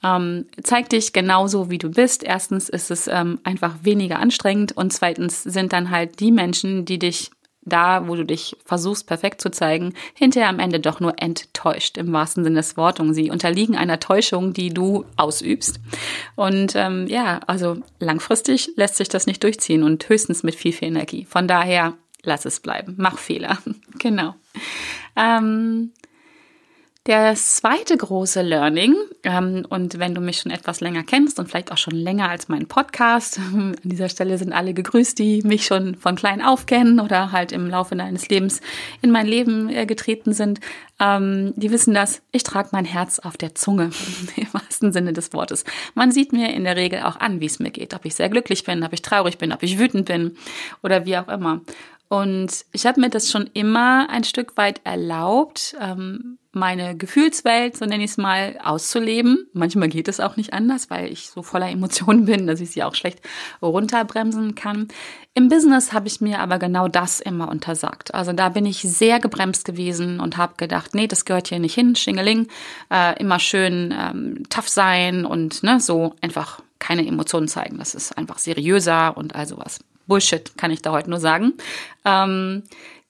Ähm, 0.02 0.46
zeig 0.62 0.88
dich 0.90 1.12
genauso, 1.12 1.70
wie 1.70 1.78
du 1.78 1.90
bist. 1.90 2.22
Erstens 2.22 2.68
ist 2.68 2.90
es 2.90 3.08
ähm, 3.08 3.40
einfach 3.44 3.74
weniger 3.82 4.18
anstrengend 4.18 4.72
und 4.76 4.92
zweitens 4.92 5.42
sind 5.42 5.72
dann 5.72 5.90
halt 5.90 6.20
die 6.20 6.32
Menschen, 6.32 6.84
die 6.84 6.98
dich 6.98 7.30
da, 7.68 8.08
wo 8.08 8.16
du 8.16 8.24
dich 8.24 8.56
versuchst, 8.64 9.06
perfekt 9.06 9.40
zu 9.40 9.50
zeigen, 9.50 9.94
hinterher 10.14 10.48
am 10.48 10.58
Ende 10.58 10.80
doch 10.80 11.00
nur 11.00 11.20
enttäuscht, 11.20 11.98
im 11.98 12.12
wahrsten 12.12 12.44
Sinne 12.44 12.56
des 12.56 12.76
Wortes. 12.76 13.14
Sie 13.14 13.30
unterliegen 13.30 13.76
einer 13.76 14.00
Täuschung, 14.00 14.52
die 14.52 14.70
du 14.70 15.04
ausübst. 15.16 15.80
Und 16.34 16.74
ähm, 16.74 17.06
ja, 17.08 17.40
also 17.46 17.76
langfristig 18.00 18.70
lässt 18.76 18.96
sich 18.96 19.08
das 19.08 19.26
nicht 19.26 19.42
durchziehen 19.42 19.82
und 19.82 20.08
höchstens 20.08 20.42
mit 20.42 20.54
viel, 20.54 20.72
viel 20.72 20.88
Energie. 20.88 21.26
Von 21.28 21.46
daher, 21.46 21.94
lass 22.22 22.44
es 22.44 22.60
bleiben. 22.60 22.94
Mach 22.96 23.18
Fehler. 23.18 23.58
genau. 23.98 24.34
Ähm, 25.16 25.92
der 27.08 27.34
zweite 27.36 27.96
große 27.96 28.42
Learning, 28.42 28.94
ähm, 29.24 29.66
und 29.70 29.98
wenn 29.98 30.14
du 30.14 30.20
mich 30.20 30.40
schon 30.40 30.52
etwas 30.52 30.80
länger 30.80 31.04
kennst 31.04 31.38
und 31.38 31.48
vielleicht 31.48 31.72
auch 31.72 31.78
schon 31.78 31.94
länger 31.94 32.28
als 32.28 32.48
meinen 32.48 32.68
Podcast, 32.68 33.38
an 33.54 33.76
dieser 33.82 34.10
Stelle 34.10 34.36
sind 34.36 34.52
alle 34.52 34.74
gegrüßt, 34.74 35.18
die 35.18 35.40
mich 35.42 35.64
schon 35.64 35.94
von 35.94 36.16
klein 36.16 36.42
auf 36.42 36.66
kennen 36.66 37.00
oder 37.00 37.32
halt 37.32 37.50
im 37.50 37.66
Laufe 37.70 37.96
deines 37.96 38.28
Lebens 38.28 38.60
in 39.00 39.10
mein 39.10 39.26
Leben 39.26 39.70
äh, 39.70 39.86
getreten 39.86 40.34
sind, 40.34 40.60
ähm, 41.00 41.54
die 41.56 41.70
wissen 41.70 41.94
das, 41.94 42.20
ich 42.30 42.42
trage 42.42 42.68
mein 42.72 42.84
Herz 42.84 43.18
auf 43.20 43.38
der 43.38 43.54
Zunge, 43.54 43.84
im 44.36 44.52
wahrsten 44.52 44.92
Sinne 44.92 45.14
des 45.14 45.32
Wortes. 45.32 45.64
Man 45.94 46.12
sieht 46.12 46.34
mir 46.34 46.52
in 46.52 46.64
der 46.64 46.76
Regel 46.76 47.00
auch 47.04 47.16
an, 47.16 47.40
wie 47.40 47.46
es 47.46 47.58
mir 47.58 47.70
geht, 47.70 47.94
ob 47.94 48.04
ich 48.04 48.16
sehr 48.16 48.28
glücklich 48.28 48.64
bin, 48.64 48.84
ob 48.84 48.92
ich 48.92 49.00
traurig 49.00 49.38
bin, 49.38 49.52
ob 49.52 49.62
ich 49.62 49.78
wütend 49.78 50.04
bin 50.04 50.36
oder 50.82 51.06
wie 51.06 51.16
auch 51.16 51.28
immer. 51.28 51.62
Und 52.08 52.64
ich 52.72 52.86
habe 52.86 53.00
mir 53.00 53.10
das 53.10 53.30
schon 53.30 53.50
immer 53.52 54.08
ein 54.08 54.24
Stück 54.24 54.56
weit 54.56 54.80
erlaubt, 54.84 55.76
ähm, 55.80 56.38
meine 56.52 56.96
Gefühlswelt, 56.96 57.76
so 57.76 57.84
nenne 57.84 58.02
ich 58.02 58.12
es 58.12 58.16
mal, 58.16 58.58
auszuleben. 58.64 59.46
Manchmal 59.52 59.88
geht 59.88 60.08
es 60.08 60.18
auch 60.18 60.36
nicht 60.36 60.54
anders, 60.54 60.88
weil 60.88 61.12
ich 61.12 61.28
so 61.28 61.42
voller 61.42 61.68
Emotionen 61.68 62.24
bin, 62.26 62.46
dass 62.46 62.60
ich 62.60 62.70
sie 62.70 62.82
auch 62.82 62.94
schlecht 62.94 63.20
runterbremsen 63.60 64.54
kann. 64.54 64.88
Im 65.34 65.48
Business 65.48 65.92
habe 65.92 66.08
ich 66.08 66.20
mir 66.22 66.40
aber 66.40 66.58
genau 66.58 66.88
das 66.88 67.20
immer 67.20 67.48
untersagt. 67.48 68.14
Also 68.14 68.32
da 68.32 68.48
bin 68.48 68.64
ich 68.64 68.80
sehr 68.80 69.20
gebremst 69.20 69.66
gewesen 69.66 70.18
und 70.18 70.38
habe 70.38 70.54
gedacht, 70.56 70.94
nee, 70.94 71.06
das 71.06 71.26
gehört 71.26 71.48
hier 71.48 71.60
nicht 71.60 71.74
hin, 71.74 71.94
Schingeling, 71.94 72.48
äh, 72.90 73.20
immer 73.20 73.38
schön 73.38 73.94
ähm, 73.96 74.42
tough 74.48 74.68
sein 74.68 75.26
und 75.26 75.62
ne, 75.62 75.78
so 75.78 76.14
einfach 76.22 76.60
keine 76.78 77.06
Emotionen 77.06 77.48
zeigen. 77.48 77.78
Das 77.78 77.94
ist 77.94 78.16
einfach 78.16 78.38
seriöser 78.38 79.16
und 79.16 79.34
all 79.34 79.46
sowas. 79.46 79.80
Bullshit, 80.08 80.58
kann 80.58 80.72
ich 80.72 80.82
da 80.82 80.90
heute 80.90 81.10
nur 81.10 81.20
sagen. 81.20 81.54
Ähm, 82.04 82.64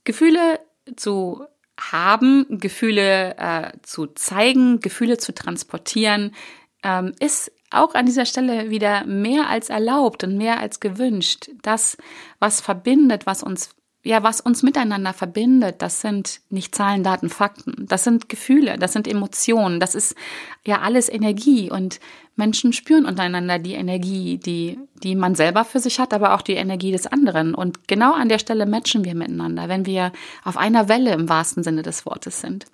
Gefühle 0.05 0.61
zu 0.97 1.47
haben, 1.79 2.47
Gefühle 2.51 3.37
äh, 3.39 3.73
zu 3.83 4.07
zeigen, 4.09 4.81
Gefühle 4.81 5.17
zu 5.17 5.33
transportieren, 5.33 6.35
ähm, 6.83 7.15
ist 7.21 7.53
auch 7.71 7.95
an 7.95 8.07
dieser 8.07 8.27
Stelle 8.27 8.71
wieder 8.71 9.05
mehr 9.05 9.49
als 9.49 9.71
erlaubt 9.71 10.25
und 10.25 10.37
mehr 10.37 10.59
als 10.61 10.81
gewünscht. 10.81 11.51
Das, 11.63 11.97
was 12.39 12.61
verbindet, 12.61 13.27
was 13.27 13.43
uns 13.43 13.71
ja, 14.05 14.23
was 14.23 14.41
uns 14.41 14.63
miteinander 14.63 15.13
verbindet, 15.13 15.83
das 15.83 16.01
sind 16.01 16.41
nicht 16.51 16.75
Zahlen, 16.75 17.03
Daten, 17.03 17.29
Fakten. 17.29 17.87
Das 17.89 18.05
sind 18.05 18.29
Gefühle, 18.29 18.79
das 18.79 18.93
sind 18.93 19.09
Emotionen, 19.09 19.81
das 19.81 19.95
ist 19.95 20.15
ja 20.65 20.81
alles 20.81 21.09
Energie. 21.09 21.71
Und 21.71 21.99
Menschen 22.39 22.73
spüren 22.73 23.05
untereinander 23.05 23.59
die 23.59 23.75
Energie, 23.75 24.39
die, 24.39 24.79
die 25.03 25.17
man 25.17 25.35
selber 25.35 25.65
für 25.65 25.81
sich 25.81 25.99
hat, 25.99 26.15
aber 26.15 26.35
auch 26.35 26.43
die 26.43 26.55
Energie 26.55 26.93
des 26.93 27.09
anderen. 27.09 27.53
Und 27.53 27.89
genau 27.89 28.15
an 28.15 28.29
der 28.29 28.39
Stelle 28.39 28.65
matchen 28.65 29.05
wir 29.05 29.17
miteinander, 29.17 29.69
wenn 29.69 29.87
wir 29.87 30.13
auf 30.45 30.57
einer 30.57 30.89
Welle 30.89 31.13
im 31.13 31.29
wahrsten 31.29 31.65
Sinne 31.65 31.83
des 31.83 32.07
Wortes 32.07 32.41
sind. 32.41 32.67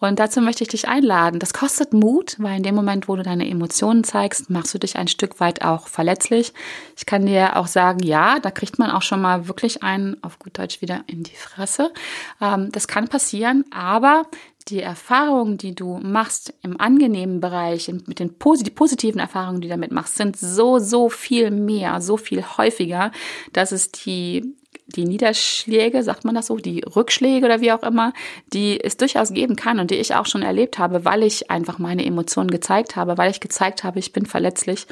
Und 0.00 0.18
dazu 0.18 0.40
möchte 0.40 0.64
ich 0.64 0.68
dich 0.68 0.88
einladen. 0.88 1.38
Das 1.38 1.54
kostet 1.54 1.92
Mut, 1.92 2.34
weil 2.38 2.56
in 2.56 2.64
dem 2.64 2.74
Moment, 2.74 3.08
wo 3.08 3.14
du 3.14 3.22
deine 3.22 3.48
Emotionen 3.48 4.02
zeigst, 4.02 4.50
machst 4.50 4.74
du 4.74 4.78
dich 4.78 4.96
ein 4.96 5.08
Stück 5.08 5.38
weit 5.38 5.64
auch 5.64 5.86
verletzlich. 5.86 6.52
Ich 6.96 7.06
kann 7.06 7.24
dir 7.24 7.56
auch 7.56 7.68
sagen, 7.68 8.00
ja, 8.02 8.40
da 8.40 8.50
kriegt 8.50 8.80
man 8.80 8.90
auch 8.90 9.02
schon 9.02 9.22
mal 9.22 9.46
wirklich 9.46 9.84
einen, 9.84 10.22
auf 10.24 10.40
gut 10.40 10.58
Deutsch 10.58 10.82
wieder 10.82 11.04
in 11.06 11.22
die 11.22 11.36
Fresse. 11.36 11.92
Ähm, 12.40 12.70
das 12.72 12.88
kann 12.88 13.06
passieren, 13.06 13.64
aber 13.70 14.24
die 14.68 14.80
Erfahrungen, 14.80 15.58
die 15.58 15.74
du 15.74 15.98
machst 16.02 16.54
im 16.62 16.80
angenehmen 16.80 17.40
Bereich, 17.40 17.92
mit 18.06 18.18
den 18.18 18.38
positiven 18.38 19.20
Erfahrungen, 19.20 19.60
die 19.60 19.68
du 19.68 19.72
damit 19.72 19.92
machst, 19.92 20.16
sind 20.16 20.36
so, 20.36 20.78
so 20.78 21.10
viel 21.10 21.50
mehr, 21.50 22.00
so 22.00 22.16
viel 22.16 22.42
häufiger, 22.56 23.12
dass 23.52 23.72
es 23.72 23.92
die, 23.92 24.54
die 24.86 25.04
Niederschläge, 25.04 26.02
sagt 26.02 26.24
man 26.24 26.34
das 26.34 26.46
so, 26.46 26.56
die 26.56 26.80
Rückschläge 26.80 27.44
oder 27.44 27.60
wie 27.60 27.72
auch 27.72 27.82
immer, 27.82 28.14
die 28.54 28.82
es 28.82 28.96
durchaus 28.96 29.32
geben 29.32 29.56
kann 29.56 29.80
und 29.80 29.90
die 29.90 29.96
ich 29.96 30.14
auch 30.14 30.26
schon 30.26 30.42
erlebt 30.42 30.78
habe, 30.78 31.04
weil 31.04 31.22
ich 31.22 31.50
einfach 31.50 31.78
meine 31.78 32.04
Emotionen 32.04 32.50
gezeigt 32.50 32.96
habe, 32.96 33.18
weil 33.18 33.30
ich 33.30 33.40
gezeigt 33.40 33.84
habe, 33.84 33.98
ich 33.98 34.12
bin 34.12 34.24
verletzlich. 34.24 34.86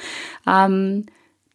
Ähm, 0.46 1.06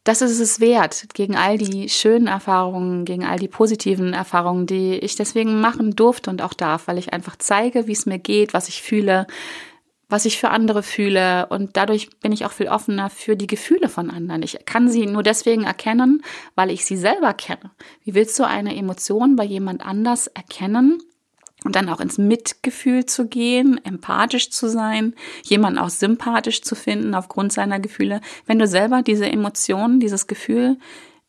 das 0.08 0.22
ist 0.22 0.40
es 0.40 0.62
wert, 0.62 1.08
gegen 1.14 1.36
all 1.36 1.58
die 1.58 1.90
schönen 1.90 2.28
Erfahrungen, 2.28 3.04
gegen 3.04 3.26
all 3.26 3.38
die 3.38 3.50
positiven 3.50 4.14
Erfahrungen, 4.14 4.66
die 4.66 4.94
ich 4.94 5.18
deswegen 5.18 5.60
machen 5.60 5.98
durfte 5.98 6.30
und 6.30 6.42
auch 6.42 6.54
darf, 6.54 6.88
weil 6.88 6.98
ich 6.98 7.12
einfach 7.12 7.36
zeige, 7.38 7.88
wie 7.88 7.92
es 7.92 8.06
mir 8.06 8.18
geht, 8.18 8.54
was 8.54 8.70
ich 8.70 8.82
fühle, 8.82 9.28
was 10.08 10.24
ich 10.24 10.38
für 10.38 10.50
andere 10.50 10.82
fühle 10.82 11.48
und 11.48 11.76
dadurch 11.76 12.10
bin 12.22 12.32
ich 12.32 12.46
auch 12.46 12.54
viel 12.54 12.70
offener 12.70 13.10
für 13.10 13.36
die 13.36 13.48
Gefühle 13.48 13.90
von 13.90 14.10
anderen. 14.10 14.44
Ich 14.44 14.58
kann 14.66 14.90
sie 14.90 15.06
nur 15.06 15.24
deswegen 15.24 15.66
erkennen, 15.66 16.24
weil 16.56 16.72
ich 16.72 16.86
sie 16.86 16.96
selber 16.96 17.34
kenne. 17.34 17.72
Wie 18.06 18.14
willst 18.14 18.40
du 18.40 18.46
eine 18.46 18.78
Emotion 18.78 19.36
bei 19.36 19.44
jemand 19.44 19.86
anders 19.86 20.28
erkennen, 20.28 21.00
und 21.68 21.76
dann 21.76 21.90
auch 21.90 22.00
ins 22.00 22.18
Mitgefühl 22.18 23.06
zu 23.06 23.28
gehen, 23.28 23.80
empathisch 23.84 24.50
zu 24.52 24.70
sein, 24.70 25.14
jemanden 25.44 25.80
auch 25.80 25.90
sympathisch 25.90 26.62
zu 26.62 26.76
finden 26.76 27.14
aufgrund 27.14 27.52
seiner 27.52 27.82
Gefühle, 27.82 28.22
wenn 28.46 28.58
du 28.58 28.68
selber 28.68 29.02
diese 29.02 29.28
Emotionen, 29.28 30.00
dieses 30.00 30.28
Gefühl 30.28 30.78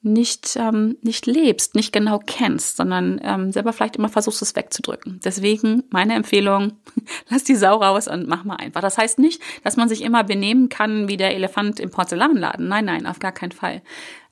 nicht, 0.00 0.54
ähm, 0.54 0.96
nicht 1.02 1.26
lebst, 1.26 1.74
nicht 1.74 1.92
genau 1.92 2.20
kennst, 2.24 2.76
sondern 2.76 3.20
ähm, 3.24 3.50
selber 3.50 3.72
vielleicht 3.72 3.96
immer 3.96 4.08
versuchst, 4.08 4.40
es 4.40 4.54
wegzudrücken. 4.54 5.18
Deswegen 5.24 5.82
meine 5.90 6.14
Empfehlung, 6.14 6.74
lass 7.28 7.42
die 7.42 7.56
Sau 7.56 7.78
raus 7.78 8.06
und 8.06 8.28
mach 8.28 8.44
mal 8.44 8.56
einfach. 8.56 8.80
Das 8.80 8.96
heißt 8.96 9.18
nicht, 9.18 9.42
dass 9.64 9.76
man 9.76 9.88
sich 9.88 10.02
immer 10.02 10.22
benehmen 10.22 10.68
kann 10.68 11.08
wie 11.08 11.16
der 11.16 11.34
Elefant 11.34 11.80
im 11.80 11.90
Porzellanladen. 11.90 12.68
Nein, 12.68 12.84
nein, 12.84 13.06
auf 13.08 13.18
gar 13.18 13.32
keinen 13.32 13.50
Fall. 13.50 13.82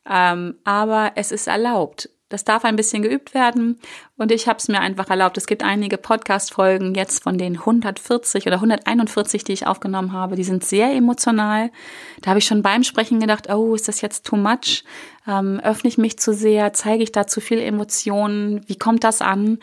Ähm, 0.08 0.54
aber 0.62 1.14
es 1.16 1.32
ist 1.32 1.48
erlaubt. 1.48 2.10
Das 2.28 2.42
darf 2.42 2.64
ein 2.64 2.74
bisschen 2.74 3.02
geübt 3.02 3.34
werden 3.34 3.78
und 4.16 4.32
ich 4.32 4.48
habe 4.48 4.58
es 4.58 4.66
mir 4.66 4.80
einfach 4.80 5.08
erlaubt. 5.10 5.38
Es 5.38 5.46
gibt 5.46 5.62
einige 5.62 5.96
Podcast-Folgen 5.96 6.96
jetzt 6.96 7.22
von 7.22 7.38
den 7.38 7.58
140 7.58 8.48
oder 8.48 8.56
141, 8.56 9.44
die 9.44 9.52
ich 9.52 9.68
aufgenommen 9.68 10.12
habe. 10.12 10.34
Die 10.34 10.42
sind 10.42 10.64
sehr 10.64 10.92
emotional. 10.92 11.70
Da 12.22 12.30
habe 12.30 12.40
ich 12.40 12.46
schon 12.46 12.62
beim 12.62 12.82
Sprechen 12.82 13.20
gedacht, 13.20 13.48
oh, 13.48 13.76
ist 13.76 13.86
das 13.86 14.00
jetzt 14.00 14.26
too 14.26 14.36
much? 14.36 14.82
Ähm, 15.28 15.60
öffne 15.60 15.88
ich 15.88 15.98
mich 15.98 16.18
zu 16.18 16.34
sehr? 16.34 16.72
Zeige 16.72 17.04
ich 17.04 17.12
da 17.12 17.28
zu 17.28 17.40
viel 17.40 17.60
Emotionen? 17.60 18.60
Wie 18.66 18.78
kommt 18.78 19.04
das 19.04 19.22
an? 19.22 19.60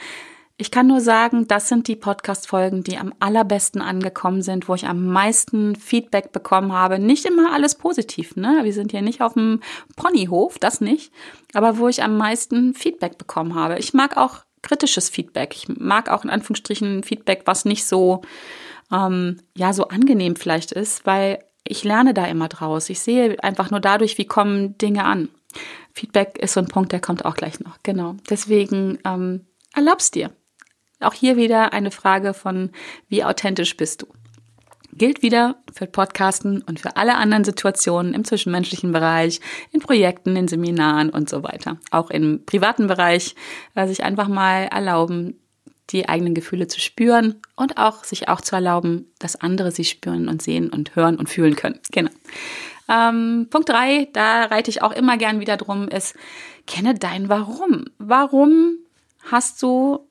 Ich 0.58 0.70
kann 0.70 0.86
nur 0.86 1.02
sagen, 1.02 1.48
das 1.48 1.68
sind 1.68 1.88
die 1.88 1.96
Podcast-Folgen, 1.96 2.84
die 2.84 2.98
am 2.98 3.12
allerbesten 3.20 3.82
angekommen 3.82 4.44
sind, 4.44 4.70
wo 4.70 4.76
ich 4.76 4.86
am 4.86 5.08
meisten 5.08 5.76
Feedback 5.76 6.32
bekommen 6.32 6.72
habe. 6.72 7.00
Nicht 7.00 7.26
immer 7.26 7.52
alles 7.54 7.74
positiv, 7.76 8.36
ne? 8.36 8.60
Wir 8.62 8.72
sind 8.72 8.92
hier 8.92 9.02
nicht 9.02 9.22
auf 9.22 9.34
dem 9.34 9.62
Ponyhof, 9.96 10.60
das 10.60 10.80
nicht. 10.80 11.12
Aber 11.54 11.80
wo 11.80 11.88
ich 11.88 12.04
am 12.04 12.18
meisten 12.18 12.76
Feedback 12.76 13.18
bekommen 13.18 13.56
habe. 13.56 13.80
Ich 13.80 13.96
mag 13.96 14.16
auch 14.16 14.44
kritisches 14.62 15.10
Feedback. 15.10 15.56
Ich 15.56 15.68
mag 15.70 16.08
auch 16.08 16.24
in 16.24 16.30
Anführungsstrichen 16.30 17.02
Feedback, 17.02 17.42
was 17.46 17.66
nicht 17.66 17.86
so, 17.86 18.22
ähm, 18.92 19.42
ja, 19.58 19.74
so 19.74 19.88
angenehm 19.88 20.36
vielleicht 20.36 20.72
ist, 20.72 21.06
weil 21.08 21.40
ich 21.64 21.84
lerne 21.84 22.14
da 22.14 22.26
immer 22.26 22.48
draus. 22.48 22.92
Ich 22.92 23.00
sehe 23.00 23.42
einfach 23.44 23.72
nur 23.72 23.80
dadurch, 23.80 24.20
wie 24.20 24.26
kommen 24.26 24.78
Dinge 24.78 25.06
an. 25.06 25.30
Feedback 25.94 26.38
ist 26.38 26.54
so 26.54 26.60
ein 26.60 26.68
Punkt, 26.68 26.92
der 26.92 27.02
kommt 27.02 27.26
auch 27.26 27.36
gleich 27.36 27.60
noch. 27.60 27.78
Genau. 27.82 28.16
Deswegen 28.30 29.00
ähm, 29.04 29.48
erlaub's 29.74 30.12
dir. 30.12 30.32
Auch 31.00 31.14
hier 31.14 31.38
wieder 31.38 31.74
eine 31.74 31.92
Frage 31.92 32.34
von, 32.34 32.72
wie 33.10 33.24
authentisch 33.24 33.76
bist 33.78 34.02
du? 34.02 34.08
Gilt 34.96 35.24
wieder 35.24 35.56
für 35.74 35.88
Podcasten 35.88 36.62
und 36.62 36.80
für 36.80 36.98
alle 36.98 37.16
anderen 37.16 37.44
Situationen 37.44 38.14
im 38.14 38.24
zwischenmenschlichen 38.24 38.92
Bereich, 38.92 39.42
in 39.72 39.80
Projekten, 39.80 40.36
in 40.36 40.48
Seminaren 40.48 41.10
und 41.10 41.30
so 41.30 41.44
weiter. 41.44 41.78
Auch 41.90 42.12
im 42.12 42.46
privaten 42.46 42.88
Bereich 42.88 43.36
äh, 43.74 43.88
sich 43.88 44.04
einfach 44.04 44.28
mal 44.28 44.66
erlauben, 44.66 45.40
die 45.90 46.08
eigenen 46.08 46.34
Gefühle 46.34 46.68
zu 46.68 46.80
spüren 46.80 47.42
und 47.56 47.78
auch 47.78 48.04
sich 48.04 48.30
auch 48.30 48.42
zu 48.42 48.56
erlauben, 48.56 49.12
dass 49.20 49.36
andere 49.36 49.72
sie 49.72 49.84
spüren 49.84 50.28
und 50.28 50.42
sehen 50.42 50.70
und 50.70 50.96
hören 50.96 51.18
und 51.18 51.30
fühlen 51.30 51.56
können. 51.56 51.80
Genau. 51.92 52.12
Ähm, 52.90 53.48
Punkt 53.50 53.70
drei, 53.70 54.10
da 54.14 54.46
reite 54.46 54.70
ich 54.70 54.82
auch 54.82 54.92
immer 54.92 55.18
gern 55.18 55.40
wieder 55.40 55.58
drum, 55.58 55.88
ist, 55.88 56.16
kenne 56.68 56.94
dein 56.94 57.30
Warum. 57.30 57.86
Warum 57.98 58.78
hast 59.32 59.62
du 59.62 60.10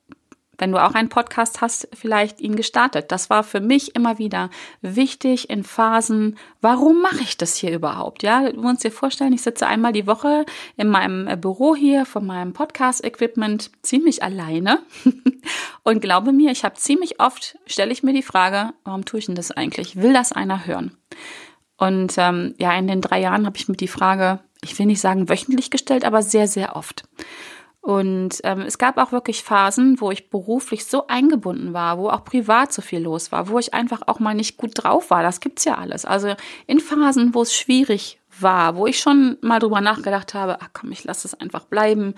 wenn 0.58 0.72
du 0.72 0.82
auch 0.82 0.94
einen 0.94 1.08
Podcast 1.08 1.60
hast, 1.60 1.88
vielleicht 1.94 2.40
ihn 2.40 2.56
gestartet. 2.56 3.10
Das 3.10 3.30
war 3.30 3.42
für 3.42 3.60
mich 3.60 3.96
immer 3.96 4.18
wieder 4.18 4.50
wichtig 4.80 5.50
in 5.50 5.64
Phasen, 5.64 6.36
warum 6.60 7.00
mache 7.00 7.22
ich 7.22 7.36
das 7.36 7.56
hier 7.56 7.72
überhaupt? 7.72 8.22
Ja, 8.22 8.50
du 8.50 8.60
musst 8.60 8.84
dir 8.84 8.92
vorstellen, 8.92 9.32
ich 9.32 9.42
sitze 9.42 9.66
einmal 9.66 9.92
die 9.92 10.06
Woche 10.06 10.44
in 10.76 10.88
meinem 10.88 11.26
äh, 11.26 11.36
Büro 11.36 11.74
hier 11.74 12.04
von 12.04 12.26
meinem 12.26 12.52
Podcast-Equipment 12.52 13.70
ziemlich 13.82 14.22
alleine 14.22 14.80
und 15.82 16.00
glaube 16.00 16.32
mir, 16.32 16.52
ich 16.52 16.64
habe 16.64 16.74
ziemlich 16.74 17.20
oft, 17.20 17.58
stelle 17.66 17.92
ich 17.92 18.02
mir 18.02 18.12
die 18.12 18.22
Frage, 18.22 18.74
warum 18.84 19.04
tue 19.04 19.20
ich 19.20 19.26
denn 19.26 19.34
das 19.34 19.50
eigentlich? 19.50 19.96
Will 19.96 20.12
das 20.12 20.32
einer 20.32 20.66
hören? 20.66 20.96
Und 21.78 22.14
ähm, 22.18 22.54
ja, 22.58 22.76
in 22.76 22.86
den 22.86 23.00
drei 23.00 23.20
Jahren 23.20 23.46
habe 23.46 23.56
ich 23.56 23.68
mir 23.68 23.76
die 23.76 23.88
Frage, 23.88 24.40
ich 24.62 24.78
will 24.78 24.86
nicht 24.86 25.00
sagen 25.00 25.28
wöchentlich 25.28 25.70
gestellt, 25.70 26.04
aber 26.04 26.22
sehr, 26.22 26.46
sehr 26.46 26.76
oft. 26.76 27.04
Und 27.82 28.40
ähm, 28.44 28.60
es 28.60 28.78
gab 28.78 28.96
auch 28.96 29.10
wirklich 29.10 29.42
Phasen, 29.42 30.00
wo 30.00 30.12
ich 30.12 30.30
beruflich 30.30 30.84
so 30.84 31.08
eingebunden 31.08 31.72
war, 31.72 31.98
wo 31.98 32.10
auch 32.10 32.24
privat 32.24 32.72
so 32.72 32.80
viel 32.80 33.00
los 33.00 33.32
war, 33.32 33.48
wo 33.48 33.58
ich 33.58 33.74
einfach 33.74 34.02
auch 34.06 34.20
mal 34.20 34.34
nicht 34.34 34.56
gut 34.56 34.70
drauf 34.74 35.10
war. 35.10 35.24
Das 35.24 35.40
gibt's 35.40 35.64
ja 35.64 35.78
alles. 35.78 36.04
Also 36.04 36.36
in 36.68 36.78
Phasen, 36.78 37.34
wo 37.34 37.42
es 37.42 37.56
schwierig 37.56 38.20
war, 38.40 38.76
wo 38.76 38.86
ich 38.86 38.98
schon 38.98 39.36
mal 39.40 39.58
drüber 39.58 39.80
nachgedacht 39.80 40.34
habe, 40.34 40.58
ach 40.60 40.70
komm, 40.72 40.92
ich 40.92 41.04
lasse 41.04 41.28
es 41.28 41.34
einfach 41.34 41.64
bleiben. 41.64 42.14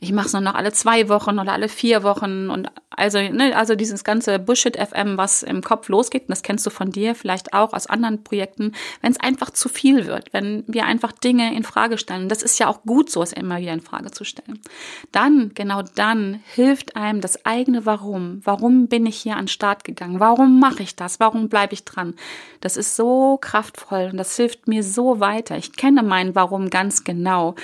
Ich 0.00 0.12
mache 0.12 0.26
es 0.26 0.32
nur 0.32 0.42
noch 0.42 0.54
alle 0.54 0.72
zwei 0.72 1.08
Wochen 1.08 1.38
oder 1.38 1.52
alle 1.52 1.68
vier 1.68 2.02
Wochen 2.02 2.50
und 2.50 2.70
also, 2.96 3.18
ne, 3.18 3.56
also 3.56 3.74
dieses 3.74 4.04
ganze 4.04 4.38
Bullshit 4.38 4.76
FM, 4.76 5.16
was 5.16 5.42
im 5.42 5.62
Kopf 5.62 5.88
losgeht, 5.88 6.22
und 6.22 6.30
das 6.30 6.42
kennst 6.42 6.66
du 6.66 6.70
von 6.70 6.90
dir, 6.90 7.14
vielleicht 7.14 7.54
auch 7.54 7.72
aus 7.72 7.86
anderen 7.86 8.22
Projekten, 8.22 8.72
wenn 9.00 9.12
es 9.12 9.20
einfach 9.20 9.50
zu 9.50 9.68
viel 9.68 10.06
wird, 10.06 10.32
wenn 10.32 10.64
wir 10.66 10.84
einfach 10.84 11.12
Dinge 11.12 11.54
in 11.54 11.64
Frage 11.64 11.98
stellen. 11.98 12.28
Das 12.28 12.42
ist 12.42 12.58
ja 12.58 12.68
auch 12.68 12.82
gut 12.82 13.10
so, 13.10 13.22
es 13.22 13.32
immer 13.32 13.58
wieder 13.58 13.72
in 13.72 13.80
Frage 13.80 14.10
zu 14.10 14.24
stellen. 14.24 14.60
Dann, 15.10 15.52
genau 15.54 15.82
dann, 15.94 16.40
hilft 16.54 16.96
einem 16.96 17.20
das 17.20 17.44
eigene 17.46 17.86
Warum. 17.86 18.40
Warum 18.44 18.88
bin 18.88 19.06
ich 19.06 19.16
hier 19.16 19.36
an 19.36 19.44
den 19.44 19.48
Start 19.48 19.84
gegangen? 19.84 20.20
Warum 20.20 20.60
mache 20.60 20.82
ich 20.82 20.96
das? 20.96 21.20
Warum 21.20 21.48
bleibe 21.48 21.74
ich 21.74 21.84
dran? 21.84 22.14
Das 22.60 22.76
ist 22.76 22.96
so 22.96 23.38
kraftvoll 23.40 24.10
und 24.12 24.18
das 24.18 24.36
hilft 24.36 24.68
mir 24.68 24.82
so 24.82 25.20
weiter. 25.20 25.51
Ich 25.56 25.76
kenne 25.76 26.02
mein 26.02 26.34
Warum 26.34 26.70
ganz 26.70 27.04
genau. 27.04 27.54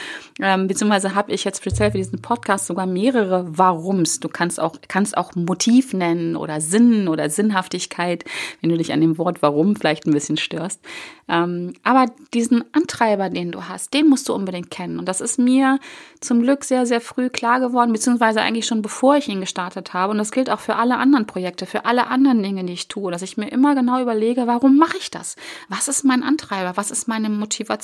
Ähm, 0.40 0.66
beziehungsweise 0.66 1.14
habe 1.14 1.32
ich 1.32 1.44
jetzt 1.44 1.58
speziell 1.58 1.90
für 1.90 1.98
diesen 1.98 2.20
Podcast 2.20 2.66
sogar 2.66 2.86
mehrere 2.86 3.58
Warums. 3.58 4.20
Du 4.20 4.28
kannst 4.28 4.60
auch, 4.60 4.76
kannst 4.88 5.16
auch 5.16 5.34
Motiv 5.34 5.92
nennen 5.92 6.36
oder 6.36 6.60
Sinn 6.60 7.08
oder 7.08 7.30
Sinnhaftigkeit, 7.30 8.24
wenn 8.60 8.70
du 8.70 8.76
dich 8.76 8.92
an 8.92 9.00
dem 9.00 9.18
Wort 9.18 9.42
warum 9.42 9.76
vielleicht 9.76 10.06
ein 10.06 10.12
bisschen 10.12 10.36
störst. 10.36 10.80
Ähm, 11.28 11.74
aber 11.82 12.06
diesen 12.32 12.64
Antreiber, 12.72 13.28
den 13.28 13.52
du 13.52 13.68
hast, 13.68 13.92
den 13.92 14.08
musst 14.08 14.28
du 14.28 14.34
unbedingt 14.34 14.70
kennen. 14.70 14.98
Und 14.98 15.06
das 15.06 15.20
ist 15.20 15.38
mir 15.38 15.78
zum 16.20 16.42
Glück 16.42 16.64
sehr, 16.64 16.86
sehr 16.86 17.00
früh 17.00 17.28
klar 17.28 17.60
geworden, 17.60 17.92
beziehungsweise 17.92 18.40
eigentlich 18.40 18.66
schon 18.66 18.82
bevor 18.82 19.16
ich 19.16 19.28
ihn 19.28 19.40
gestartet 19.40 19.92
habe. 19.92 20.12
Und 20.12 20.18
das 20.18 20.32
gilt 20.32 20.50
auch 20.50 20.60
für 20.60 20.76
alle 20.76 20.96
anderen 20.96 21.26
Projekte, 21.26 21.66
für 21.66 21.84
alle 21.84 22.06
anderen 22.06 22.42
Dinge, 22.42 22.64
die 22.64 22.72
ich 22.72 22.88
tue, 22.88 23.12
dass 23.12 23.22
ich 23.22 23.36
mir 23.36 23.50
immer 23.50 23.74
genau 23.74 24.00
überlege, 24.00 24.46
warum 24.46 24.78
mache 24.78 24.96
ich 24.96 25.10
das? 25.10 25.36
Was 25.68 25.88
ist 25.88 26.04
mein 26.04 26.22
Antreiber? 26.22 26.76
Was 26.76 26.90
ist 26.90 27.08
meine 27.08 27.28
Motivation? 27.28 27.77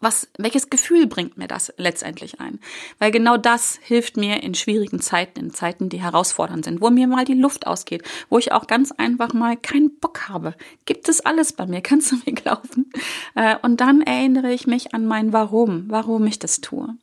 Was, 0.00 0.28
welches 0.38 0.70
Gefühl 0.70 1.06
bringt 1.06 1.36
mir 1.36 1.46
das 1.46 1.72
letztendlich 1.76 2.40
ein? 2.40 2.58
Weil 2.98 3.10
genau 3.10 3.36
das 3.36 3.78
hilft 3.82 4.16
mir 4.16 4.42
in 4.42 4.54
schwierigen 4.54 5.00
Zeiten, 5.00 5.38
in 5.38 5.50
Zeiten, 5.52 5.88
die 5.90 6.00
herausfordernd 6.00 6.64
sind, 6.64 6.80
wo 6.80 6.90
mir 6.90 7.06
mal 7.06 7.24
die 7.24 7.34
Luft 7.34 7.66
ausgeht, 7.66 8.02
wo 8.30 8.38
ich 8.38 8.52
auch 8.52 8.66
ganz 8.66 8.92
einfach 8.92 9.34
mal 9.34 9.56
keinen 9.56 9.98
Bock 9.98 10.28
habe. 10.28 10.54
Gibt 10.86 11.08
es 11.08 11.20
alles 11.20 11.52
bei 11.52 11.66
mir, 11.66 11.80
kannst 11.82 12.12
du 12.12 12.16
mir 12.24 12.32
glauben? 12.32 12.90
Äh, 13.34 13.56
und 13.62 13.80
dann 13.80 14.00
erinnere 14.00 14.52
ich 14.52 14.66
mich 14.66 14.94
an 14.94 15.06
mein 15.06 15.32
Warum, 15.32 15.84
warum 15.88 16.26
ich 16.26 16.38
das 16.38 16.60
tue. 16.60 16.96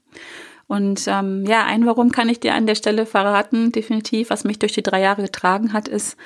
Und 0.67 1.05
ähm, 1.07 1.45
ja, 1.45 1.65
ein 1.65 1.85
Warum 1.85 2.11
kann 2.11 2.27
ich 2.27 2.39
dir 2.39 2.53
an 2.53 2.65
der 2.65 2.75
Stelle 2.75 3.05
verraten, 3.05 3.71
definitiv, 3.71 4.29
was 4.29 4.43
mich 4.43 4.59
durch 4.59 4.73
die 4.73 4.83
drei 4.83 5.01
Jahre 5.01 5.21
getragen 5.21 5.71
hat, 5.71 5.87
ist, 5.87 6.17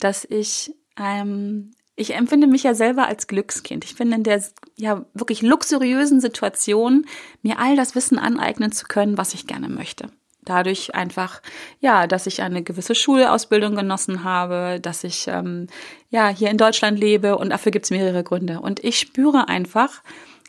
dass 0.00 0.24
ich 0.24 0.74
ähm, 0.98 1.70
ich 1.96 2.14
empfinde 2.14 2.46
mich 2.46 2.64
ja 2.64 2.74
selber 2.74 3.06
als 3.06 3.26
Glückskind. 3.26 3.84
Ich 3.84 3.94
finde 3.94 4.16
in 4.16 4.22
der 4.24 4.42
ja 4.76 5.04
wirklich 5.14 5.42
luxuriösen 5.42 6.20
Situation, 6.20 7.06
mir 7.42 7.58
all 7.58 7.76
das 7.76 7.94
Wissen 7.94 8.18
aneignen 8.18 8.72
zu 8.72 8.86
können, 8.86 9.16
was 9.16 9.34
ich 9.34 9.46
gerne 9.46 9.68
möchte. 9.68 10.08
Dadurch 10.44 10.94
einfach, 10.94 11.40
ja, 11.80 12.06
dass 12.06 12.26
ich 12.26 12.42
eine 12.42 12.62
gewisse 12.62 12.94
Schulausbildung 12.94 13.76
genossen 13.76 14.24
habe, 14.24 14.78
dass 14.80 15.04
ich 15.04 15.26
ähm, 15.28 15.68
ja 16.10 16.28
hier 16.28 16.50
in 16.50 16.58
Deutschland 16.58 16.98
lebe 16.98 17.38
und 17.38 17.50
dafür 17.50 17.72
gibt 17.72 17.86
es 17.86 17.90
mehrere 17.90 18.24
Gründe. 18.24 18.60
Und 18.60 18.84
ich 18.84 18.98
spüre 18.98 19.48
einfach, 19.48 20.02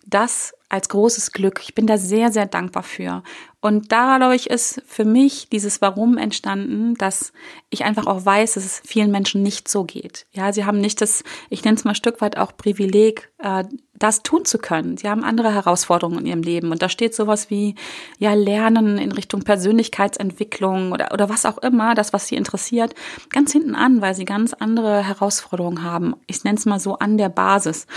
dass 0.05 0.53
als 0.67 0.89
großes 0.89 1.31
Glück. 1.31 1.61
Ich 1.63 1.75
bin 1.75 1.87
da 1.87 1.97
sehr, 1.97 2.31
sehr 2.31 2.45
dankbar 2.45 2.83
für. 2.83 3.23
Und 3.65 3.91
dadurch 3.91 4.45
ist 4.45 4.83
für 4.85 5.05
mich 5.05 5.49
dieses 5.49 5.81
Warum 5.81 6.19
entstanden, 6.19 6.93
dass 6.93 7.33
ich 7.71 7.83
einfach 7.83 8.05
auch 8.05 8.23
weiß, 8.23 8.53
dass 8.53 8.63
es 8.63 8.79
vielen 8.85 9.09
Menschen 9.09 9.41
nicht 9.41 9.67
so 9.67 9.85
geht. 9.85 10.27
Ja, 10.33 10.53
sie 10.53 10.65
haben 10.65 10.77
nicht 10.77 11.01
das, 11.01 11.23
ich 11.49 11.63
nenne 11.65 11.75
es 11.75 11.83
mal 11.83 11.93
ein 11.93 11.95
Stück 11.95 12.21
weit 12.21 12.37
auch 12.37 12.55
Privileg, 12.55 13.31
äh, 13.39 13.63
das 13.95 14.21
tun 14.21 14.45
zu 14.45 14.59
können. 14.59 14.97
Sie 14.97 15.09
haben 15.09 15.23
andere 15.23 15.51
Herausforderungen 15.51 16.19
in 16.19 16.25
ihrem 16.27 16.43
Leben. 16.43 16.69
Und 16.69 16.83
da 16.83 16.89
steht 16.89 17.15
sowas 17.15 17.49
wie, 17.49 17.73
ja, 18.19 18.35
Lernen 18.35 18.99
in 18.99 19.11
Richtung 19.11 19.41
Persönlichkeitsentwicklung 19.41 20.91
oder, 20.91 21.11
oder 21.11 21.29
was 21.29 21.47
auch 21.47 21.57
immer, 21.57 21.95
das, 21.95 22.13
was 22.13 22.27
sie 22.27 22.35
interessiert, 22.35 22.93
ganz 23.31 23.51
hinten 23.51 23.73
an, 23.73 23.99
weil 23.99 24.13
sie 24.13 24.25
ganz 24.25 24.53
andere 24.53 25.03
Herausforderungen 25.03 25.81
haben. 25.81 26.13
Ich 26.27 26.43
nenne 26.43 26.59
es 26.59 26.67
mal 26.67 26.79
so 26.79 26.99
an 26.99 27.17
der 27.17 27.29
Basis. 27.29 27.87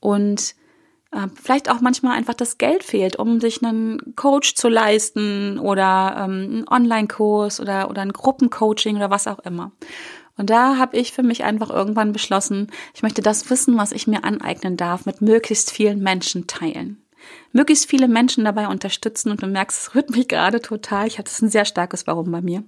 Und 0.00 0.54
äh, 1.14 1.28
vielleicht 1.40 1.70
auch 1.70 1.80
manchmal 1.80 2.16
einfach 2.16 2.34
das 2.34 2.58
Geld 2.58 2.82
fehlt, 2.82 3.16
um 3.16 3.40
sich 3.40 3.62
einen 3.64 4.14
Coach 4.16 4.54
zu 4.54 4.68
leisten 4.68 5.58
oder 5.58 6.16
ähm, 6.18 6.64
einen 6.66 6.68
Online-Kurs 6.68 7.60
oder, 7.60 7.88
oder 7.88 8.02
ein 8.02 8.12
Gruppencoaching 8.12 8.96
oder 8.96 9.10
was 9.10 9.26
auch 9.26 9.38
immer. 9.40 9.72
Und 10.36 10.50
da 10.50 10.76
habe 10.78 10.96
ich 10.96 11.12
für 11.12 11.22
mich 11.22 11.44
einfach 11.44 11.70
irgendwann 11.70 12.12
beschlossen, 12.12 12.70
ich 12.92 13.02
möchte 13.02 13.22
das 13.22 13.48
Wissen, 13.50 13.76
was 13.76 13.92
ich 13.92 14.08
mir 14.08 14.24
aneignen 14.24 14.76
darf, 14.76 15.06
mit 15.06 15.20
möglichst 15.20 15.70
vielen 15.70 16.00
Menschen 16.00 16.48
teilen. 16.48 17.00
Möglichst 17.52 17.88
viele 17.88 18.08
Menschen 18.08 18.44
dabei 18.44 18.66
unterstützen 18.68 19.30
und 19.30 19.42
du 19.42 19.46
merkst, 19.46 19.80
es 19.80 19.94
rührt 19.94 20.10
mich 20.10 20.28
gerade 20.28 20.60
total. 20.60 21.06
Ich 21.06 21.18
hatte 21.18 21.30
ein 21.44 21.48
sehr 21.48 21.64
starkes 21.64 22.06
Warum 22.06 22.30
bei 22.32 22.42
mir. 22.42 22.64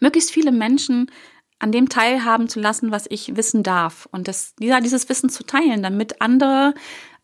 Möglichst 0.00 0.30
viele 0.30 0.50
Menschen 0.50 1.10
an 1.58 1.70
dem 1.70 1.88
teilhaben 1.88 2.48
zu 2.48 2.58
lassen, 2.58 2.90
was 2.90 3.06
ich 3.08 3.36
wissen 3.36 3.62
darf 3.62 4.08
und 4.10 4.26
das, 4.26 4.54
dieses 4.58 5.08
Wissen 5.08 5.30
zu 5.30 5.44
teilen, 5.44 5.82
damit 5.82 6.20
andere 6.20 6.74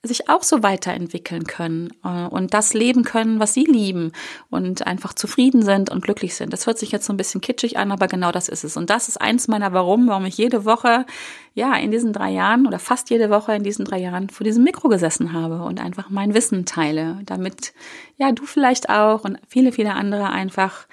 sich 0.05 0.29
auch 0.29 0.45
so 0.45 0.63
weiterentwickeln 0.63 1.45
können 1.45 1.91
äh, 2.05 2.27
und 2.27 2.55
das 2.55 2.73
leben 2.73 3.03
können, 3.03 3.41
was 3.41 3.53
sie 3.53 3.65
lieben 3.65 4.13
und 4.49 4.87
einfach 4.87 5.13
zufrieden 5.13 5.63
sind 5.63 5.91
und 5.91 6.03
glücklich 6.05 6.37
sind. 6.37 6.53
Das 6.53 6.67
hört 6.67 6.79
sich 6.79 6.93
jetzt 6.93 7.07
so 7.07 7.13
ein 7.13 7.17
bisschen 7.17 7.41
kitschig 7.41 7.79
an, 7.79 7.91
aber 7.91 8.07
genau 8.07 8.31
das 8.31 8.49
ist 8.49 8.63
es. 8.63 8.77
Und 8.77 8.91
das 8.91 9.09
ist 9.09 9.21
eins 9.21 9.49
meiner 9.49 9.73
Warum, 9.73 10.07
warum 10.07 10.25
ich 10.25 10.39
jede 10.39 10.65
Woche, 10.65 11.05
ja, 11.55 11.75
in 11.75 11.91
diesen 11.91 12.13
drei 12.13 12.31
Jahren 12.31 12.67
oder 12.69 12.79
fast 12.79 13.11
jede 13.11 13.29
Woche 13.29 13.55
in 13.55 13.65
diesen 13.65 13.85
drei 13.85 13.99
Jahren 13.99 14.31
vor 14.31 14.45
diesem 14.45 14.63
Mikro 14.63 14.89
gesessen 14.89 15.33
habe 15.33 15.63
und 15.63 15.81
einfach 15.81 16.11
mein 16.11 16.33
Wissen 16.33 16.65
teile, 16.65 17.21
damit, 17.25 17.73
ja, 18.19 18.31
du 18.31 18.47
vielleicht 18.47 18.91
auch 18.91 19.25
und 19.25 19.39
viele, 19.49 19.73
viele 19.73 19.95
andere 19.95 20.31
einfach 20.31 20.87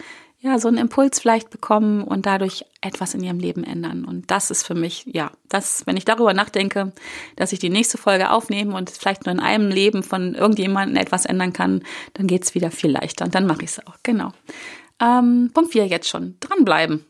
ja, 0.46 0.60
so 0.60 0.68
einen 0.68 0.78
Impuls 0.78 1.20
vielleicht 1.20 1.50
bekommen 1.50 2.04
und 2.04 2.28
dadurch 2.28 2.66
etwas 2.80 3.16
in 3.16 3.24
ihrem 3.24 3.40
Leben 3.40 3.64
ändern. 3.64 4.06
Und 4.06 4.30
das 4.30 4.52
ist 4.52 4.62
für 4.62 4.76
mich, 4.76 5.04
ja, 5.08 5.32
das, 5.50 5.88
wenn 5.88 5.98
ich 5.98 6.06
darüber 6.06 6.36
nachdenke, 6.36 6.94
dass 7.36 7.52
ich 7.52 7.58
die 7.58 7.72
nächste 7.72 7.98
Folge 7.98 8.30
aufnehme 8.30 8.76
und 8.76 8.92
vielleicht 8.92 9.26
nur 9.26 9.34
in 9.34 9.40
einem 9.40 9.72
Leben 9.72 10.04
von 10.04 10.36
irgendjemandem 10.36 10.98
etwas 10.98 11.26
ändern 11.26 11.52
kann, 11.52 11.82
dann 12.14 12.28
geht's 12.28 12.54
wieder 12.54 12.70
viel 12.70 12.92
leichter 12.92 13.26
und 13.26 13.34
dann 13.34 13.48
mache 13.48 13.64
ich 13.64 13.72
es 13.72 13.88
auch. 13.88 13.96
Genau. 14.04 14.34
Ähm, 15.02 15.50
Punkt 15.52 15.72
4 15.72 15.88
jetzt 15.88 16.10
schon. 16.10 16.36
Dranbleiben. 16.42 17.04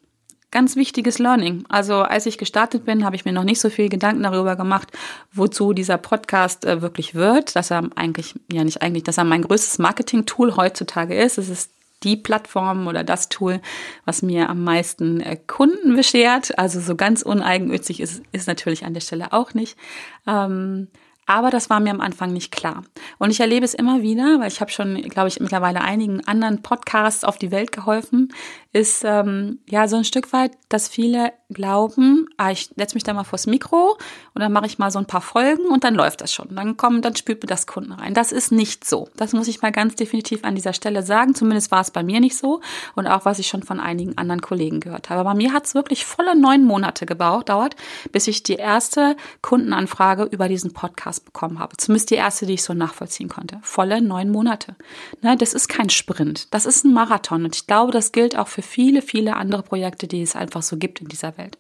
Ganz 0.51 0.77
wichtiges 0.77 1.19
Learning. 1.19 1.65
Also 1.67 1.95
als 1.95 2.27
ich 2.27 2.37
gestartet 2.37 2.85
bin, 2.85 3.03
habe 3.03 3.17
ich 3.17 3.25
mir 3.25 3.33
noch 3.33 3.43
nicht 3.43 3.59
so 3.59 3.69
viel 3.69 3.89
Gedanken 3.89 4.23
darüber 4.23 4.55
gemacht, 4.55 4.93
wozu 5.33 5.73
dieser 5.73 5.97
Podcast 5.97 6.63
äh, 6.63 6.81
wirklich 6.81 7.15
wird, 7.15 7.57
dass 7.57 7.69
er 7.69 7.89
eigentlich, 7.95 8.33
ja 8.49 8.63
nicht 8.63 8.81
eigentlich, 8.81 9.03
dass 9.03 9.17
er 9.17 9.25
mein 9.25 9.41
größtes 9.41 9.77
Marketing-Tool 9.79 10.55
heutzutage 10.55 11.21
ist. 11.21 11.37
Es 11.37 11.49
ist 11.49 11.74
die 12.05 12.15
Plattform 12.15 12.87
oder 12.87 13.03
das 13.03 13.27
Tool, 13.27 13.59
was 14.05 14.21
mir 14.21 14.49
am 14.49 14.63
meisten 14.63 15.19
äh, 15.19 15.35
Kunden 15.35 15.95
beschert. 15.95 16.57
Also 16.57 16.79
so 16.79 16.95
ganz 16.95 17.21
uneigennützig 17.21 17.99
ist, 17.99 18.23
ist 18.31 18.47
natürlich 18.47 18.85
an 18.85 18.93
der 18.93 19.01
Stelle 19.01 19.33
auch 19.33 19.53
nicht. 19.53 19.77
Ähm, 20.25 20.87
aber 21.27 21.49
das 21.49 21.71
war 21.71 21.79
mir 21.79 21.89
am 21.89 22.01
Anfang 22.01 22.33
nicht 22.33 22.51
klar. 22.51 22.83
Und 23.17 23.31
ich 23.31 23.39
erlebe 23.39 23.65
es 23.65 23.73
immer 23.73 24.03
wieder, 24.03 24.39
weil 24.39 24.47
ich 24.47 24.61
habe 24.61 24.69
schon, 24.69 25.01
glaube 25.03 25.27
ich, 25.27 25.39
mittlerweile 25.39 25.81
einigen 25.81 26.25
anderen 26.27 26.61
Podcasts 26.61 27.23
auf 27.23 27.39
die 27.39 27.49
Welt 27.49 27.71
geholfen, 27.71 28.31
ist 28.75 29.05
ähm, 29.05 29.59
ja 29.69 29.87
so 29.87 29.95
ein 29.95 30.03
Stück 30.03 30.33
weit, 30.33 30.51
dass 30.67 30.89
viele 30.89 31.31
glauben, 31.49 32.27
ah, 32.35 32.51
ich 32.51 32.71
setze 32.75 32.95
mich 32.95 33.05
da 33.05 33.13
mal 33.13 33.23
vors 33.23 33.47
Mikro 33.47 33.97
und 34.33 34.41
dann 34.41 34.51
mache 34.51 34.65
ich 34.65 34.79
mal 34.79 34.91
so 34.91 34.99
ein 34.99 35.05
paar 35.05 35.21
Folgen 35.21 35.63
und 35.67 35.85
dann 35.85 35.95
läuft 35.95 36.19
das 36.19 36.33
schon. 36.33 36.53
Dann 36.53 36.75
kommen, 36.75 37.01
dann 37.01 37.15
spült 37.15 37.41
mir 37.41 37.47
das 37.47 37.67
Kunden 37.67 37.93
rein. 37.93 38.13
Das 38.13 38.33
ist 38.33 38.51
nicht 38.51 38.83
so. 38.83 39.07
Das 39.15 39.31
muss 39.31 39.47
ich 39.47 39.61
mal 39.61 39.71
ganz 39.71 39.95
definitiv 39.95 40.43
an 40.43 40.55
dieser 40.55 40.73
Stelle 40.73 41.03
sagen. 41.03 41.35
Zumindest 41.35 41.71
war 41.71 41.79
es 41.79 41.91
bei 41.91 42.03
mir 42.03 42.19
nicht 42.19 42.35
so 42.35 42.59
und 42.95 43.07
auch 43.07 43.23
was 43.23 43.39
ich 43.39 43.47
schon 43.47 43.63
von 43.63 43.79
einigen 43.79 44.17
anderen 44.17 44.41
Kollegen 44.41 44.81
gehört 44.81 45.09
habe. 45.09 45.23
Bei 45.23 45.35
mir 45.35 45.53
hat 45.53 45.67
es 45.67 45.73
wirklich 45.73 46.03
volle 46.03 46.37
neun 46.37 46.65
Monate 46.65 47.05
gedauert, 47.05 47.77
bis 48.11 48.27
ich 48.27 48.43
die 48.43 48.55
erste 48.55 49.15
Kundenanfrage 49.41 50.23
über 50.23 50.49
diesen 50.49 50.73
Podcast 50.73 51.23
bekommen 51.23 51.59
habe. 51.59 51.77
Zumindest 51.77 52.09
die 52.09 52.15
erste, 52.15 52.45
die 52.45 52.55
ich 52.55 52.63
so 52.63 52.73
nachvollziehen 52.73 53.29
konnte. 53.29 53.59
Volle 53.61 54.01
neun 54.01 54.31
Monate. 54.31 54.75
Ne, 55.21 55.37
das 55.37 55.53
ist 55.53 55.69
kein 55.69 55.89
Sprint. 55.89 56.53
Das 56.53 56.65
ist 56.65 56.83
ein 56.83 56.93
Marathon 56.93 57.45
und 57.45 57.55
ich 57.55 57.67
glaube, 57.67 57.93
das 57.93 58.11
gilt 58.11 58.37
auch 58.37 58.49
für 58.49 58.64
viele, 58.65 59.01
viele 59.01 59.35
andere 59.35 59.63
Projekte, 59.63 60.07
die 60.07 60.21
es 60.21 60.35
einfach 60.35 60.61
so 60.61 60.77
gibt 60.77 61.01
in 61.01 61.07
dieser 61.07 61.37
Welt. 61.37 61.57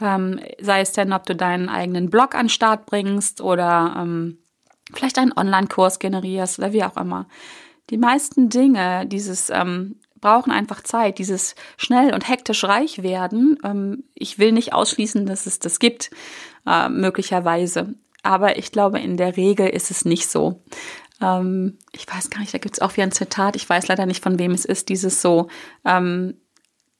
Ähm, 0.00 0.40
sei 0.60 0.80
es 0.80 0.92
denn, 0.92 1.12
ob 1.12 1.24
du 1.26 1.34
deinen 1.34 1.68
eigenen 1.68 2.10
Blog 2.10 2.34
an 2.34 2.48
Start 2.48 2.86
bringst 2.86 3.40
oder 3.40 3.94
ähm, 3.98 4.38
vielleicht 4.92 5.18
einen 5.18 5.32
Online-Kurs 5.32 5.98
generierst 5.98 6.58
oder 6.58 6.72
wie 6.72 6.84
auch 6.84 6.96
immer. 6.96 7.26
Die 7.90 7.98
meisten 7.98 8.48
Dinge, 8.48 9.06
dieses 9.06 9.50
ähm, 9.50 9.96
brauchen 10.20 10.52
einfach 10.52 10.82
Zeit, 10.82 11.18
dieses 11.18 11.54
schnell 11.76 12.14
und 12.14 12.28
hektisch 12.28 12.64
reich 12.64 13.02
werden. 13.02 13.58
Ähm, 13.64 14.04
ich 14.14 14.38
will 14.38 14.52
nicht 14.52 14.72
ausschließen, 14.72 15.26
dass 15.26 15.46
es 15.46 15.58
das 15.58 15.78
gibt, 15.78 16.10
äh, 16.66 16.88
möglicherweise. 16.88 17.94
Aber 18.22 18.56
ich 18.56 18.70
glaube, 18.70 19.00
in 19.00 19.16
der 19.16 19.36
Regel 19.36 19.68
ist 19.68 19.90
es 19.90 20.04
nicht 20.04 20.28
so. 20.28 20.62
Ähm, 21.22 21.78
ich 21.92 22.06
weiß 22.06 22.30
gar 22.30 22.40
nicht, 22.40 22.52
da 22.52 22.58
gibt 22.58 22.74
es 22.74 22.82
auch 22.82 22.92
wieder 22.92 23.04
ein 23.04 23.12
Zitat, 23.12 23.56
ich 23.56 23.68
weiß 23.68 23.88
leider 23.88 24.06
nicht, 24.06 24.22
von 24.22 24.38
wem 24.38 24.52
es 24.52 24.64
ist, 24.64 24.88
dieses 24.88 25.22
so, 25.22 25.48
ähm, 25.84 26.34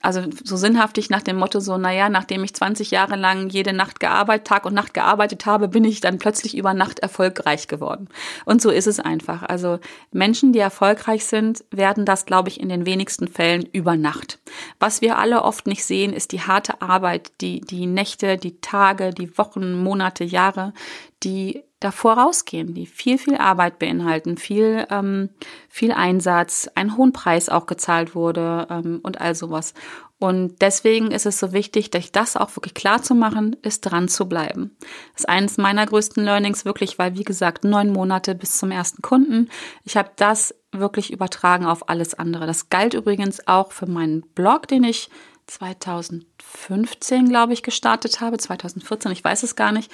also 0.02 0.24
so 0.42 0.56
sinnhaftig 0.56 1.11
nach 1.11 1.22
dem 1.22 1.37
Motto 1.37 1.61
so, 1.61 1.78
naja, 1.78 2.08
nachdem 2.08 2.42
ich 2.42 2.54
20 2.54 2.90
Jahre 2.90 3.14
lang 3.14 3.48
jede 3.48 3.72
Nacht 3.72 4.00
gearbeitet, 4.00 4.48
Tag 4.48 4.66
und 4.66 4.74
Nacht 4.74 4.94
gearbeitet 4.94 5.46
habe, 5.46 5.68
bin 5.68 5.85
ich 5.85 6.00
dann 6.00 6.18
plötzlich 6.18 6.56
über 6.56 6.74
Nacht 6.74 6.98
erfolgreich 6.98 7.68
geworden. 7.68 8.08
Und 8.44 8.61
so 8.61 8.70
ist 8.70 8.88
es 8.88 8.98
einfach. 8.98 9.44
Also 9.44 9.78
Menschen, 10.11 10.52
die 10.52 10.58
erfolgreich 10.58 11.24
sind, 11.24 11.64
werden 11.70 12.04
das, 12.04 12.26
glaube 12.26 12.48
ich, 12.48 12.58
in 12.58 12.68
den 12.68 12.85
wenigsten 12.85 13.28
Fällen 13.28 13.64
über 13.72 13.96
Nacht. 13.96 14.40
Was 14.80 15.02
wir 15.02 15.18
alle 15.18 15.42
oft 15.42 15.68
nicht 15.68 15.85
sehen, 15.85 16.12
ist 16.12 16.32
die 16.32 16.40
harte 16.40 16.82
Arbeit, 16.82 17.30
die, 17.40 17.61
die 17.61 17.87
Nächte, 17.87 18.37
die 18.38 18.61
Tage, 18.61 19.11
die 19.11 19.38
Wochen, 19.38 19.80
Monate, 19.80 20.24
Jahre, 20.24 20.74
die 21.22 21.62
davor 21.84 22.14
rausgehen, 22.14 22.74
die 22.74 22.86
viel, 22.86 23.18
viel 23.18 23.36
Arbeit 23.36 23.78
beinhalten, 23.78 24.36
viel, 24.36 24.86
ähm, 24.90 25.30
viel 25.68 25.92
Einsatz, 25.92 26.68
einen 26.74 26.96
hohen 26.96 27.12
Preis 27.12 27.48
auch 27.48 27.66
gezahlt 27.66 28.14
wurde 28.14 28.66
ähm, 28.70 29.00
und 29.02 29.20
all 29.20 29.34
sowas. 29.34 29.74
Und 30.18 30.62
deswegen 30.62 31.10
ist 31.10 31.26
es 31.26 31.40
so 31.40 31.52
wichtig, 31.52 31.90
sich 31.92 32.12
das 32.12 32.36
auch 32.36 32.54
wirklich 32.54 32.74
klar 32.74 33.02
zu 33.02 33.14
machen, 33.14 33.56
ist 33.62 33.80
dran 33.80 34.06
zu 34.06 34.28
bleiben. 34.28 34.76
Das 35.14 35.22
ist 35.22 35.28
eines 35.28 35.58
meiner 35.58 35.84
größten 35.84 36.22
Learnings 36.24 36.64
wirklich, 36.64 36.96
weil 36.96 37.16
wie 37.16 37.24
gesagt, 37.24 37.64
neun 37.64 37.92
Monate 37.92 38.36
bis 38.36 38.56
zum 38.56 38.70
ersten 38.70 39.02
Kunden. 39.02 39.48
Ich 39.82 39.96
habe 39.96 40.10
das 40.14 40.54
wirklich 40.70 41.12
übertragen 41.12 41.66
auf 41.66 41.88
alles 41.88 42.14
andere. 42.14 42.46
Das 42.46 42.68
galt 42.68 42.94
übrigens 42.94 43.48
auch 43.48 43.72
für 43.72 43.86
meinen 43.86 44.22
Blog, 44.34 44.68
den 44.68 44.84
ich 44.84 45.10
2015, 45.48 47.28
glaube 47.28 47.52
ich, 47.52 47.64
gestartet 47.64 48.20
habe, 48.20 48.38
2014, 48.38 49.10
ich 49.10 49.24
weiß 49.24 49.42
es 49.42 49.56
gar 49.56 49.72
nicht. 49.72 49.90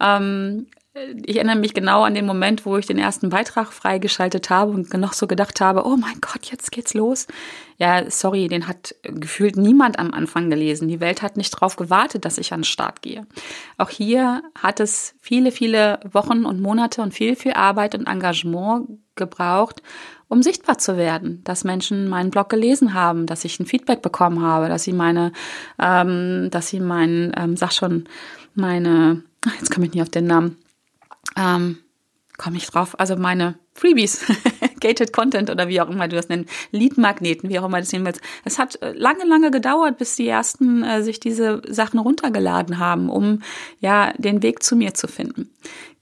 Ähm, 0.00 0.68
ich 0.94 1.36
erinnere 1.36 1.56
mich 1.56 1.72
genau 1.72 2.02
an 2.02 2.14
den 2.14 2.26
Moment, 2.26 2.66
wo 2.66 2.76
ich 2.76 2.84
den 2.84 2.98
ersten 2.98 3.30
Beitrag 3.30 3.72
freigeschaltet 3.72 4.50
habe 4.50 4.72
und 4.72 4.92
noch 4.92 5.14
so 5.14 5.26
gedacht 5.26 5.60
habe, 5.60 5.86
oh 5.86 5.96
mein 5.96 6.20
Gott, 6.20 6.50
jetzt 6.50 6.70
geht's 6.70 6.92
los. 6.92 7.26
Ja, 7.78 8.10
sorry, 8.10 8.46
den 8.48 8.68
hat 8.68 8.94
gefühlt 9.02 9.56
niemand 9.56 9.98
am 9.98 10.12
Anfang 10.12 10.50
gelesen. 10.50 10.88
Die 10.88 11.00
Welt 11.00 11.22
hat 11.22 11.38
nicht 11.38 11.50
drauf 11.50 11.76
gewartet, 11.76 12.26
dass 12.26 12.36
ich 12.36 12.52
an 12.52 12.60
den 12.60 12.64
Start 12.64 13.00
gehe. 13.00 13.26
Auch 13.78 13.88
hier 13.88 14.42
hat 14.60 14.80
es 14.80 15.14
viele, 15.18 15.50
viele 15.50 15.98
Wochen 16.10 16.44
und 16.44 16.60
Monate 16.60 17.00
und 17.00 17.14
viel, 17.14 17.36
viel 17.36 17.54
Arbeit 17.54 17.94
und 17.94 18.06
Engagement 18.06 18.90
gebraucht, 19.14 19.82
um 20.28 20.42
sichtbar 20.42 20.76
zu 20.76 20.98
werden, 20.98 21.40
dass 21.44 21.64
Menschen 21.64 22.08
meinen 22.08 22.30
Blog 22.30 22.50
gelesen 22.50 22.92
haben, 22.92 23.24
dass 23.24 23.46
ich 23.46 23.58
ein 23.58 23.66
Feedback 23.66 24.02
bekommen 24.02 24.42
habe, 24.42 24.68
dass 24.68 24.84
sie 24.84 24.92
meine, 24.92 25.32
ähm, 25.78 26.48
dass 26.50 26.68
sie 26.68 26.80
meinen, 26.80 27.32
ähm, 27.36 27.56
sag 27.56 27.72
schon, 27.72 28.04
meine, 28.54 29.22
jetzt 29.58 29.70
komme 29.70 29.86
ich 29.86 29.94
nicht 29.94 30.02
auf 30.02 30.10
den 30.10 30.26
Namen, 30.26 30.58
ähm, 31.36 31.78
komme 32.38 32.56
ich 32.56 32.66
drauf, 32.66 32.98
also 32.98 33.16
meine 33.16 33.58
Freebies 33.74 34.24
Gated 34.80 35.12
Content 35.12 35.48
oder 35.48 35.68
wie 35.68 35.80
auch 35.80 35.88
immer 35.88 36.08
du 36.08 36.16
das 36.16 36.28
nennst, 36.28 36.50
Lead-Magneten, 36.72 37.48
wie 37.48 37.58
auch 37.58 37.64
immer 37.64 37.80
das 37.80 37.92
nennen 37.92 38.04
willst. 38.04 38.20
Es 38.44 38.58
hat 38.58 38.80
äh, 38.82 38.92
lange, 38.92 39.24
lange 39.24 39.50
gedauert, 39.50 39.98
bis 39.98 40.16
die 40.16 40.28
ersten 40.28 40.82
äh, 40.82 41.02
sich 41.02 41.20
diese 41.20 41.62
Sachen 41.68 41.98
runtergeladen 41.98 42.78
haben, 42.78 43.08
um 43.08 43.42
ja 43.80 44.12
den 44.18 44.42
Weg 44.42 44.62
zu 44.62 44.76
mir 44.76 44.94
zu 44.94 45.08
finden. 45.08 45.50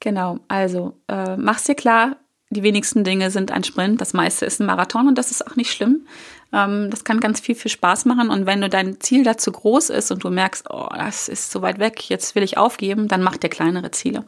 Genau, 0.01 0.41
also 0.49 0.97
äh, 1.09 1.37
mach's 1.37 1.65
dir 1.65 1.75
klar, 1.75 2.17
die 2.49 2.63
wenigsten 2.63 3.05
Dinge 3.05 3.31
sind 3.31 3.53
ein 3.53 3.63
Sprint, 3.63 4.01
das 4.01 4.13
meiste 4.13 4.45
ist 4.45 4.61
ein 4.61 4.67
Marathon 4.67 5.07
und 5.07 5.19
das 5.19 5.31
ist 5.31 5.47
auch 5.47 5.57
nicht 5.57 5.73
schlimm. 5.73 6.07
Ähm, 6.53 6.89
das 6.91 7.05
kann 7.05 7.21
ganz 7.21 7.39
viel, 7.39 7.55
viel 7.55 7.71
Spaß 7.71 8.07
machen 8.07 8.31
und 8.31 8.47
wenn 8.47 8.61
du 8.61 8.69
dein 8.69 9.01
Ziel 9.01 9.23
dazu 9.23 9.53
groß 9.53 9.91
ist 9.91 10.11
und 10.11 10.25
du 10.25 10.31
merkst, 10.31 10.67
oh, 10.71 10.89
das 10.97 11.29
ist 11.29 11.53
so 11.53 11.63
weit 11.63 11.79
weg, 11.79 12.09
jetzt 12.09 12.35
will 12.35 12.43
ich 12.43 12.57
aufgeben, 12.57 13.09
dann 13.09 13.23
mach 13.23 13.37
dir 13.37 13.51
kleinere 13.51 13.91
Ziele. 13.91 14.25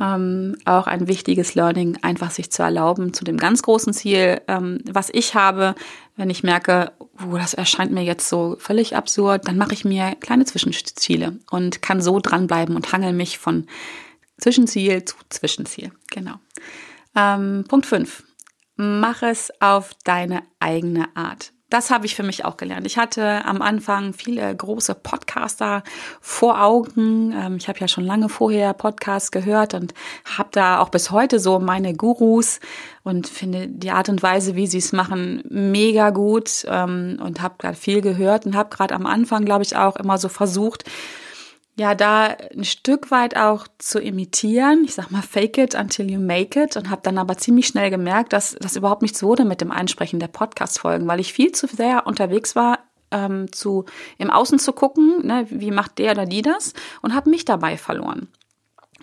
Ähm, 0.00 0.56
auch 0.64 0.86
ein 0.88 1.06
wichtiges 1.06 1.54
Learning, 1.54 1.98
einfach 2.02 2.30
sich 2.32 2.50
zu 2.50 2.62
erlauben 2.62 3.14
zu 3.14 3.24
dem 3.24 3.36
ganz 3.36 3.62
großen 3.62 3.92
Ziel, 3.92 4.40
ähm, 4.48 4.80
was 4.90 5.08
ich 5.12 5.34
habe, 5.34 5.76
wenn 6.16 6.30
ich 6.30 6.42
merke, 6.42 6.92
oh, 6.98 7.36
das 7.36 7.54
erscheint 7.54 7.92
mir 7.92 8.02
jetzt 8.02 8.28
so 8.28 8.56
völlig 8.58 8.96
absurd, 8.96 9.46
dann 9.46 9.56
mache 9.56 9.72
ich 9.72 9.84
mir 9.84 10.16
kleine 10.16 10.44
Zwischenziele 10.44 11.38
und 11.50 11.80
kann 11.80 12.02
so 12.02 12.18
dranbleiben 12.18 12.74
und 12.74 12.92
hangel 12.92 13.12
mich 13.12 13.38
von 13.38 13.66
Zwischenziel 14.38 15.04
zu 15.04 15.16
Zwischenziel. 15.28 15.92
Genau. 16.10 16.34
Ähm, 17.14 17.64
Punkt 17.68 17.86
5. 17.86 18.24
Mach 18.76 19.22
es 19.22 19.52
auf 19.60 19.92
deine 20.04 20.42
eigene 20.58 21.06
Art. 21.14 21.53
Das 21.74 21.90
habe 21.90 22.06
ich 22.06 22.14
für 22.14 22.22
mich 22.22 22.44
auch 22.44 22.56
gelernt. 22.56 22.86
Ich 22.86 22.98
hatte 22.98 23.44
am 23.44 23.60
Anfang 23.60 24.12
viele 24.12 24.54
große 24.54 24.94
Podcaster 24.94 25.82
vor 26.20 26.62
Augen. 26.62 27.32
Ähm, 27.32 27.56
ich 27.56 27.66
habe 27.66 27.80
ja 27.80 27.88
schon 27.88 28.04
lange 28.04 28.28
vorher 28.28 28.74
Podcasts 28.74 29.32
gehört 29.32 29.74
und 29.74 29.92
habe 30.38 30.50
da 30.52 30.78
auch 30.78 30.90
bis 30.90 31.10
heute 31.10 31.40
so 31.40 31.58
meine 31.58 31.92
Gurus 31.92 32.60
und 33.02 33.26
finde 33.26 33.66
die 33.66 33.90
Art 33.90 34.08
und 34.08 34.22
Weise, 34.22 34.54
wie 34.54 34.68
sie 34.68 34.78
es 34.78 34.92
machen, 34.92 35.42
mega 35.48 36.10
gut 36.10 36.64
ähm, 36.68 37.18
und 37.20 37.42
habe 37.42 37.56
gerade 37.58 37.76
viel 37.76 38.02
gehört 38.02 38.46
und 38.46 38.54
habe 38.54 38.70
gerade 38.70 38.94
am 38.94 39.04
Anfang, 39.04 39.44
glaube 39.44 39.64
ich, 39.64 39.74
auch 39.74 39.96
immer 39.96 40.16
so 40.16 40.28
versucht, 40.28 40.84
ja, 41.76 41.94
da 41.94 42.26
ein 42.26 42.64
Stück 42.64 43.10
weit 43.10 43.36
auch 43.36 43.66
zu 43.78 43.98
imitieren. 43.98 44.84
Ich 44.84 44.94
sag 44.94 45.10
mal, 45.10 45.22
fake 45.22 45.58
it 45.58 45.74
until 45.74 46.08
you 46.10 46.20
make 46.20 46.60
it 46.60 46.76
und 46.76 46.88
habe 46.88 47.02
dann 47.02 47.18
aber 47.18 47.36
ziemlich 47.36 47.66
schnell 47.66 47.90
gemerkt, 47.90 48.32
dass 48.32 48.56
das 48.60 48.76
überhaupt 48.76 49.02
nichts 49.02 49.22
wurde 49.22 49.44
mit 49.44 49.60
dem 49.60 49.72
Einsprechen 49.72 50.20
der 50.20 50.28
Podcast-Folgen, 50.28 51.08
weil 51.08 51.20
ich 51.20 51.32
viel 51.32 51.50
zu 51.52 51.66
sehr 51.66 52.06
unterwegs 52.06 52.54
war, 52.54 52.78
ähm, 53.10 53.50
zu 53.50 53.86
im 54.18 54.30
Außen 54.30 54.60
zu 54.60 54.72
gucken, 54.72 55.26
ne, 55.26 55.46
wie 55.50 55.72
macht 55.72 55.98
der 55.98 56.12
oder 56.12 56.26
die 56.26 56.42
das 56.42 56.74
und 57.02 57.14
habe 57.14 57.30
mich 57.30 57.44
dabei 57.44 57.76
verloren. 57.76 58.28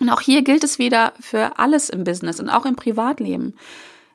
Und 0.00 0.08
auch 0.08 0.22
hier 0.22 0.42
gilt 0.42 0.64
es 0.64 0.78
wieder 0.78 1.12
für 1.20 1.58
alles 1.58 1.90
im 1.90 2.04
Business 2.04 2.40
und 2.40 2.48
auch 2.48 2.64
im 2.64 2.76
Privatleben. 2.76 3.54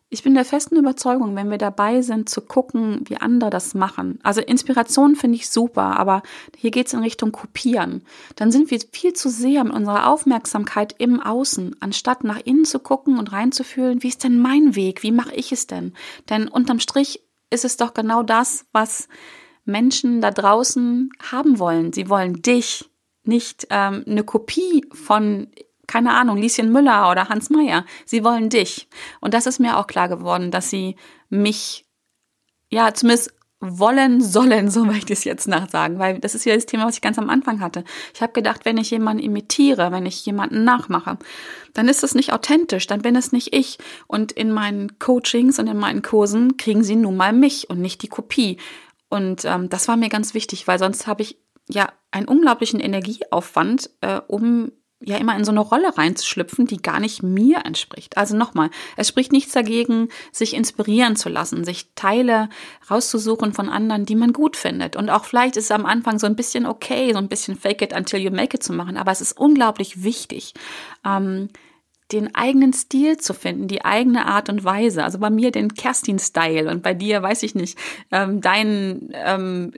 Ich 0.09 0.23
bin 0.23 0.35
der 0.35 0.45
festen 0.45 0.77
Überzeugung, 0.77 1.35
wenn 1.35 1.49
wir 1.49 1.57
dabei 1.57 2.01
sind, 2.01 2.29
zu 2.29 2.39
gucken, 2.39 3.01
wie 3.07 3.17
andere 3.17 3.49
das 3.49 3.73
machen. 3.73 4.19
Also 4.23 4.39
Inspiration 4.39 5.17
finde 5.17 5.35
ich 5.35 5.49
super, 5.49 5.99
aber 5.99 6.23
hier 6.55 6.71
geht 6.71 6.87
es 6.87 6.93
in 6.93 7.01
Richtung 7.01 7.33
Kopieren. 7.33 8.03
Dann 8.37 8.49
sind 8.49 8.71
wir 8.71 8.79
viel 8.93 9.11
zu 9.11 9.29
sehr 9.29 9.65
mit 9.65 9.73
unserer 9.73 10.09
Aufmerksamkeit 10.09 10.95
im 10.97 11.19
Außen, 11.19 11.75
anstatt 11.81 12.23
nach 12.23 12.39
innen 12.45 12.63
zu 12.63 12.79
gucken 12.79 13.19
und 13.19 13.33
reinzufühlen, 13.33 14.01
wie 14.01 14.07
ist 14.07 14.23
denn 14.23 14.39
mein 14.39 14.75
Weg? 14.75 15.03
Wie 15.03 15.11
mache 15.11 15.35
ich 15.35 15.51
es 15.51 15.67
denn? 15.67 15.93
Denn 16.29 16.47
unterm 16.47 16.79
Strich 16.79 17.21
ist 17.49 17.65
es 17.65 17.75
doch 17.75 17.93
genau 17.93 18.23
das, 18.23 18.65
was 18.71 19.09
Menschen 19.65 20.21
da 20.21 20.31
draußen 20.31 21.09
haben 21.21 21.59
wollen. 21.59 21.91
Sie 21.91 22.09
wollen 22.09 22.41
dich, 22.41 22.89
nicht 23.27 23.67
ähm, 23.71 24.05
eine 24.07 24.23
Kopie 24.23 24.85
von 24.93 25.47
keine 25.87 26.13
Ahnung, 26.13 26.37
Lieschen 26.37 26.71
Müller 26.71 27.09
oder 27.09 27.29
Hans 27.29 27.49
Meyer. 27.49 27.85
Sie 28.05 28.23
wollen 28.23 28.49
dich. 28.49 28.87
Und 29.21 29.33
das 29.33 29.45
ist 29.45 29.59
mir 29.59 29.77
auch 29.77 29.87
klar 29.87 30.09
geworden, 30.09 30.51
dass 30.51 30.69
sie 30.69 30.95
mich, 31.29 31.85
ja, 32.69 32.93
zumindest 32.93 33.33
wollen 33.59 34.21
sollen, 34.21 34.69
so 34.69 34.85
möchte 34.85 35.13
ich 35.13 35.19
es 35.19 35.25
jetzt 35.25 35.47
nachsagen, 35.47 35.97
weil 35.99 36.19
das 36.19 36.35
ist 36.35 36.45
ja 36.45 36.53
das 36.53 36.65
Thema, 36.65 36.85
was 36.85 36.95
ich 36.95 37.01
ganz 37.01 37.17
am 37.17 37.29
Anfang 37.29 37.59
hatte. 37.59 37.83
Ich 38.13 38.21
habe 38.21 38.33
gedacht, 38.33 38.65
wenn 38.65 38.77
ich 38.77 38.91
jemanden 38.91 39.23
imitiere, 39.23 39.91
wenn 39.91 40.05
ich 40.05 40.25
jemanden 40.25 40.63
nachmache, 40.63 41.17
dann 41.73 41.87
ist 41.87 42.03
es 42.03 42.15
nicht 42.15 42.33
authentisch, 42.33 42.87
dann 42.87 43.01
bin 43.01 43.15
es 43.15 43.31
nicht 43.31 43.53
ich. 43.55 43.77
Und 44.07 44.31
in 44.31 44.51
meinen 44.51 44.99
Coachings 44.99 45.57
und 45.59 45.67
in 45.67 45.77
meinen 45.77 46.01
Kursen 46.01 46.57
kriegen 46.57 46.83
sie 46.83 46.95
nun 46.95 47.17
mal 47.17 47.33
mich 47.33 47.69
und 47.69 47.79
nicht 47.79 48.03
die 48.03 48.09
Kopie. 48.09 48.57
Und 49.09 49.45
ähm, 49.45 49.69
das 49.69 49.87
war 49.87 49.97
mir 49.97 50.09
ganz 50.09 50.33
wichtig, 50.33 50.67
weil 50.67 50.79
sonst 50.79 51.07
habe 51.07 51.21
ich 51.21 51.37
ja 51.69 51.91
einen 52.11 52.27
unglaublichen 52.27 52.79
Energieaufwand, 52.79 53.89
äh, 54.01 54.21
um 54.27 54.71
ja 54.99 55.17
immer 55.17 55.35
in 55.35 55.45
so 55.45 55.51
eine 55.51 55.59
Rolle 55.59 55.95
reinzuschlüpfen, 55.95 56.65
die 56.65 56.81
gar 56.81 56.99
nicht 56.99 57.21
mir 57.21 57.65
entspricht. 57.65 58.17
Also 58.17 58.35
nochmal, 58.35 58.69
es 58.95 59.07
spricht 59.07 59.31
nichts 59.31 59.53
dagegen, 59.53 60.09
sich 60.31 60.55
inspirieren 60.55 61.15
zu 61.15 61.29
lassen, 61.29 61.63
sich 61.63 61.93
Teile 61.93 62.49
rauszusuchen 62.89 63.53
von 63.53 63.69
anderen, 63.69 64.05
die 64.05 64.15
man 64.15 64.33
gut 64.33 64.57
findet. 64.57 64.95
Und 64.95 65.09
auch 65.09 65.25
vielleicht 65.25 65.55
ist 65.55 65.65
es 65.65 65.71
am 65.71 65.85
Anfang 65.85 66.17
so 66.17 66.25
ein 66.25 66.35
bisschen 66.35 66.65
okay, 66.65 67.11
so 67.13 67.19
ein 67.19 67.27
bisschen 67.27 67.55
fake 67.55 67.83
it 67.83 67.93
until 67.93 68.19
you 68.19 68.31
make 68.31 68.55
it 68.55 68.63
zu 68.63 68.73
machen, 68.73 68.97
aber 68.97 69.11
es 69.11 69.21
ist 69.21 69.37
unglaublich 69.37 70.03
wichtig, 70.03 70.53
ähm, 71.05 71.49
den 72.11 72.33
eigenen 72.33 72.73
Stil 72.73 73.17
zu 73.17 73.33
finden, 73.33 73.67
die 73.67 73.83
eigene 73.83 74.25
Art 74.25 74.49
und 74.49 74.63
Weise. 74.63 75.03
Also 75.03 75.19
bei 75.19 75.29
mir 75.29 75.51
den 75.51 75.73
Kerstin-Style 75.73 76.71
und 76.71 76.81
bei 76.81 76.93
dir, 76.93 77.21
weiß 77.21 77.43
ich 77.43 77.53
nicht, 77.53 77.77
ähm, 78.11 78.39
deinen 78.39 79.11
ähm, 79.13 79.73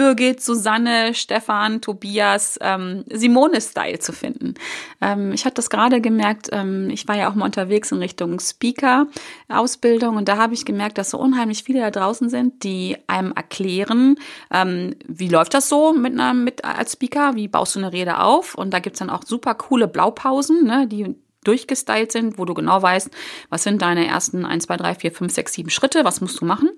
Birgit, 0.00 0.42
Susanne, 0.42 1.12
Stefan, 1.12 1.82
Tobias, 1.82 2.58
ähm, 2.62 3.04
Simone-Style 3.10 3.98
zu 3.98 4.14
finden. 4.14 4.54
Ähm, 5.02 5.32
ich 5.32 5.44
hatte 5.44 5.56
das 5.56 5.68
gerade 5.68 6.00
gemerkt, 6.00 6.48
ähm, 6.52 6.88
ich 6.88 7.06
war 7.06 7.18
ja 7.18 7.28
auch 7.28 7.34
mal 7.34 7.44
unterwegs 7.44 7.92
in 7.92 7.98
Richtung 7.98 8.40
Speaker-Ausbildung 8.40 10.16
und 10.16 10.26
da 10.26 10.38
habe 10.38 10.54
ich 10.54 10.64
gemerkt, 10.64 10.96
dass 10.96 11.10
so 11.10 11.18
unheimlich 11.18 11.64
viele 11.64 11.80
da 11.80 11.90
draußen 11.90 12.30
sind, 12.30 12.64
die 12.64 12.96
einem 13.08 13.32
erklären, 13.32 14.16
ähm, 14.50 14.94
wie 15.06 15.28
läuft 15.28 15.52
das 15.52 15.68
so 15.68 15.92
mit 15.92 16.14
einer, 16.14 16.32
mit 16.32 16.64
als 16.64 16.94
Speaker, 16.94 17.34
wie 17.34 17.48
baust 17.48 17.74
du 17.74 17.80
eine 17.80 17.92
Rede 17.92 18.20
auf? 18.20 18.54
Und 18.54 18.70
da 18.72 18.78
gibt's 18.78 19.00
dann 19.00 19.10
auch 19.10 19.24
super 19.26 19.54
coole 19.54 19.86
Blaupausen, 19.86 20.64
ne, 20.64 20.86
die 20.86 21.14
durchgestylt 21.44 22.10
sind, 22.10 22.38
wo 22.38 22.46
du 22.46 22.54
genau 22.54 22.80
weißt, 22.80 23.10
was 23.50 23.64
sind 23.64 23.82
deine 23.82 24.06
ersten 24.06 24.46
1, 24.46 24.64
2, 24.64 24.76
3, 24.78 24.94
4, 24.94 25.12
5, 25.12 25.30
6, 25.30 25.52
7 25.52 25.68
Schritte, 25.68 26.06
was 26.06 26.22
musst 26.22 26.40
du 26.40 26.46
machen. 26.46 26.70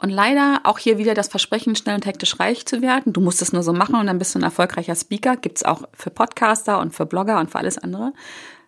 Und 0.00 0.10
leider 0.10 0.60
auch 0.62 0.78
hier 0.78 0.96
wieder 0.96 1.14
das 1.14 1.28
Versprechen, 1.28 1.74
schnell 1.74 1.96
und 1.96 2.06
hektisch 2.06 2.38
reich 2.38 2.64
zu 2.66 2.82
werden. 2.82 3.12
Du 3.12 3.20
musst 3.20 3.42
es 3.42 3.52
nur 3.52 3.64
so 3.64 3.72
machen 3.72 3.96
und 3.96 4.06
dann 4.06 4.18
bist 4.18 4.34
du 4.34 4.38
ein 4.38 4.44
erfolgreicher 4.44 4.94
Speaker. 4.94 5.36
Gibt's 5.36 5.64
auch 5.64 5.88
für 5.92 6.10
Podcaster 6.10 6.78
und 6.78 6.94
für 6.94 7.04
Blogger 7.04 7.40
und 7.40 7.50
für 7.50 7.58
alles 7.58 7.78
andere. 7.78 8.12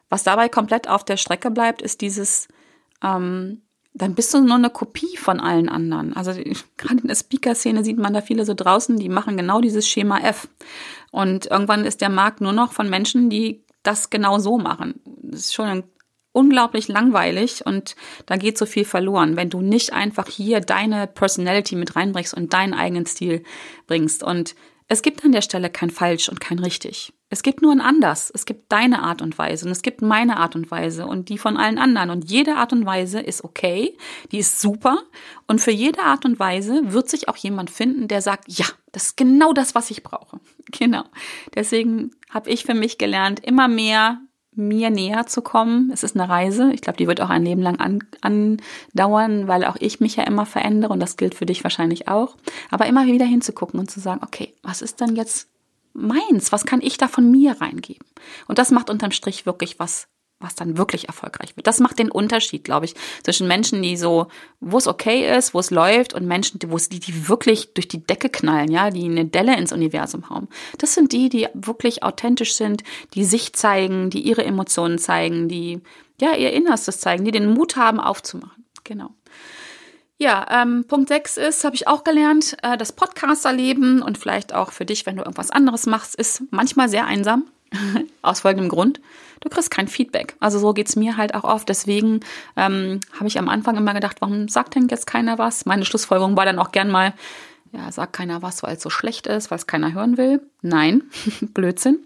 Was 0.08 0.24
dabei 0.24 0.48
komplett 0.48 0.88
auf 0.88 1.04
der 1.04 1.16
Strecke 1.16 1.52
bleibt, 1.52 1.82
ist 1.82 2.00
dieses, 2.00 2.48
ähm, 3.02 3.62
dann 3.94 4.16
bist 4.16 4.34
du 4.34 4.40
nur 4.40 4.56
eine 4.56 4.70
Kopie 4.70 5.16
von 5.16 5.38
allen 5.38 5.68
anderen. 5.68 6.16
Also 6.16 6.32
gerade 6.76 7.00
in 7.00 7.06
der 7.06 7.14
Speaker-Szene 7.14 7.84
sieht 7.84 7.98
man 7.98 8.12
da 8.12 8.22
viele 8.22 8.44
so 8.44 8.54
draußen, 8.54 8.96
die 8.96 9.08
machen 9.08 9.36
genau 9.36 9.60
dieses 9.60 9.86
Schema 9.86 10.18
F. 10.18 10.48
Und 11.12 11.46
irgendwann 11.46 11.84
ist 11.84 12.00
der 12.00 12.10
Markt 12.10 12.40
nur 12.40 12.52
noch 12.52 12.72
von 12.72 12.90
Menschen, 12.90 13.30
die 13.30 13.62
das 13.84 14.10
genau 14.10 14.40
so 14.40 14.58
machen. 14.58 15.00
Das 15.04 15.40
ist 15.40 15.54
schon 15.54 15.66
ein 15.66 15.84
unglaublich 16.32 16.88
langweilig 16.88 17.66
und 17.66 17.96
da 18.26 18.36
geht 18.36 18.56
so 18.56 18.66
viel 18.66 18.84
verloren, 18.84 19.36
wenn 19.36 19.50
du 19.50 19.60
nicht 19.60 19.92
einfach 19.92 20.28
hier 20.28 20.60
deine 20.60 21.06
Personality 21.06 21.76
mit 21.76 21.96
reinbringst 21.96 22.34
und 22.34 22.52
deinen 22.52 22.74
eigenen 22.74 23.06
Stil 23.06 23.42
bringst. 23.86 24.22
Und 24.22 24.54
es 24.86 25.02
gibt 25.02 25.24
an 25.24 25.32
der 25.32 25.42
Stelle 25.42 25.70
kein 25.70 25.90
falsch 25.90 26.28
und 26.28 26.40
kein 26.40 26.58
richtig. 26.58 27.12
Es 27.32 27.44
gibt 27.44 27.62
nur 27.62 27.70
ein 27.70 27.80
anders. 27.80 28.30
Es 28.34 28.44
gibt 28.44 28.72
deine 28.72 29.02
Art 29.04 29.22
und 29.22 29.38
Weise 29.38 29.64
und 29.64 29.70
es 29.70 29.82
gibt 29.82 30.02
meine 30.02 30.36
Art 30.36 30.56
und 30.56 30.68
Weise 30.72 31.06
und 31.06 31.28
die 31.28 31.38
von 31.38 31.56
allen 31.56 31.78
anderen. 31.78 32.10
Und 32.10 32.28
jede 32.28 32.56
Art 32.56 32.72
und 32.72 32.84
Weise 32.84 33.20
ist 33.20 33.44
okay, 33.44 33.96
die 34.32 34.38
ist 34.38 34.60
super. 34.60 35.04
Und 35.46 35.60
für 35.60 35.70
jede 35.70 36.00
Art 36.00 36.24
und 36.24 36.40
Weise 36.40 36.92
wird 36.92 37.08
sich 37.08 37.28
auch 37.28 37.36
jemand 37.36 37.70
finden, 37.70 38.08
der 38.08 38.20
sagt, 38.20 38.46
ja, 38.48 38.66
das 38.90 39.06
ist 39.06 39.16
genau 39.16 39.52
das, 39.52 39.76
was 39.76 39.90
ich 39.90 40.02
brauche. 40.02 40.40
Genau. 40.72 41.02
Deswegen 41.56 42.12
habe 42.30 42.48
ich 42.48 42.64
für 42.64 42.74
mich 42.74 42.96
gelernt, 42.96 43.40
immer 43.44 43.66
mehr 43.66 44.20
mir 44.52 44.90
näher 44.90 45.26
zu 45.26 45.42
kommen. 45.42 45.90
Es 45.92 46.02
ist 46.02 46.16
eine 46.16 46.28
Reise. 46.28 46.72
Ich 46.72 46.80
glaube, 46.80 46.96
die 46.96 47.06
wird 47.06 47.20
auch 47.20 47.30
ein 47.30 47.44
Leben 47.44 47.62
lang 47.62 47.78
an, 47.78 48.00
andauern, 48.20 49.48
weil 49.48 49.64
auch 49.64 49.76
ich 49.78 50.00
mich 50.00 50.16
ja 50.16 50.24
immer 50.24 50.46
verändere 50.46 50.92
und 50.92 51.00
das 51.00 51.16
gilt 51.16 51.34
für 51.34 51.46
dich 51.46 51.62
wahrscheinlich 51.64 52.08
auch. 52.08 52.36
Aber 52.70 52.86
immer 52.86 53.06
wieder 53.06 53.26
hinzugucken 53.26 53.78
und 53.78 53.90
zu 53.90 54.00
sagen, 54.00 54.20
okay, 54.24 54.54
was 54.62 54.82
ist 54.82 55.00
denn 55.00 55.16
jetzt 55.16 55.48
meins? 55.92 56.52
Was 56.52 56.66
kann 56.66 56.80
ich 56.82 56.98
da 56.98 57.08
von 57.08 57.30
mir 57.30 57.60
reingeben? 57.60 58.06
Und 58.48 58.58
das 58.58 58.70
macht 58.70 58.90
unterm 58.90 59.12
Strich 59.12 59.46
wirklich 59.46 59.78
was 59.78 60.08
was 60.40 60.54
dann 60.54 60.78
wirklich 60.78 61.06
erfolgreich 61.06 61.56
wird. 61.56 61.66
Das 61.66 61.80
macht 61.80 61.98
den 61.98 62.10
Unterschied, 62.10 62.64
glaube 62.64 62.86
ich, 62.86 62.94
zwischen 63.22 63.46
Menschen, 63.46 63.82
die 63.82 63.96
so, 63.96 64.28
wo 64.58 64.78
es 64.78 64.86
okay 64.86 65.36
ist, 65.36 65.52
wo 65.52 65.60
es 65.60 65.70
läuft 65.70 66.14
und 66.14 66.26
Menschen, 66.26 66.58
wo 66.66 66.76
es, 66.76 66.88
die, 66.88 66.98
die 66.98 67.28
wirklich 67.28 67.74
durch 67.74 67.88
die 67.88 68.04
Decke 68.04 68.30
knallen, 68.30 68.70
ja, 68.70 68.90
die 68.90 69.04
eine 69.04 69.26
Delle 69.26 69.56
ins 69.56 69.72
Universum 69.72 70.30
hauen. 70.30 70.48
Das 70.78 70.94
sind 70.94 71.12
die, 71.12 71.28
die 71.28 71.46
wirklich 71.52 72.02
authentisch 72.02 72.54
sind, 72.54 72.82
die 73.14 73.24
sich 73.24 73.52
zeigen, 73.52 74.08
die 74.08 74.22
ihre 74.22 74.44
Emotionen 74.44 74.98
zeigen, 74.98 75.48
die, 75.48 75.80
ja, 76.20 76.34
ihr 76.34 76.52
Innerstes 76.52 77.00
zeigen, 77.00 77.24
die 77.24 77.32
den 77.32 77.52
Mut 77.52 77.76
haben, 77.76 78.00
aufzumachen. 78.00 78.64
Genau. 78.82 79.10
Ja, 80.18 80.46
ähm, 80.50 80.84
Punkt 80.86 81.08
6 81.08 81.36
ist, 81.38 81.64
habe 81.64 81.76
ich 81.76 81.86
auch 81.86 82.04
gelernt, 82.04 82.56
äh, 82.62 82.76
das 82.76 82.92
Podcasterleben 82.92 84.02
und 84.02 84.18
vielleicht 84.18 84.54
auch 84.54 84.72
für 84.72 84.84
dich, 84.84 85.06
wenn 85.06 85.16
du 85.16 85.22
irgendwas 85.22 85.50
anderes 85.50 85.86
machst, 85.86 86.14
ist 86.14 86.42
manchmal 86.50 86.88
sehr 86.88 87.06
einsam 87.06 87.44
Aus 88.22 88.40
folgendem 88.40 88.68
Grund. 88.68 89.00
Du 89.40 89.48
kriegst 89.48 89.70
kein 89.70 89.88
Feedback. 89.88 90.36
Also 90.38 90.58
so 90.58 90.72
geht's 90.74 90.96
mir 90.96 91.16
halt 91.16 91.34
auch 91.34 91.44
oft. 91.44 91.68
Deswegen 91.68 92.20
ähm, 92.56 93.00
habe 93.14 93.26
ich 93.26 93.38
am 93.38 93.48
Anfang 93.48 93.76
immer 93.76 93.94
gedacht, 93.94 94.18
warum 94.20 94.48
sagt 94.48 94.74
denn 94.74 94.88
jetzt 94.88 95.06
keiner 95.06 95.38
was? 95.38 95.64
Meine 95.64 95.84
Schlussfolgerung 95.84 96.36
war 96.36 96.44
dann 96.44 96.58
auch 96.58 96.72
gern 96.72 96.90
mal, 96.90 97.14
ja, 97.72 97.90
sagt 97.90 98.12
keiner 98.12 98.42
was, 98.42 98.62
weil 98.62 98.76
es 98.76 98.82
so 98.82 98.90
schlecht 98.90 99.26
ist, 99.26 99.50
weil 99.50 99.58
es 99.58 99.66
keiner 99.66 99.94
hören 99.94 100.18
will. 100.18 100.42
Nein, 100.60 101.04
Blödsinn. 101.40 102.00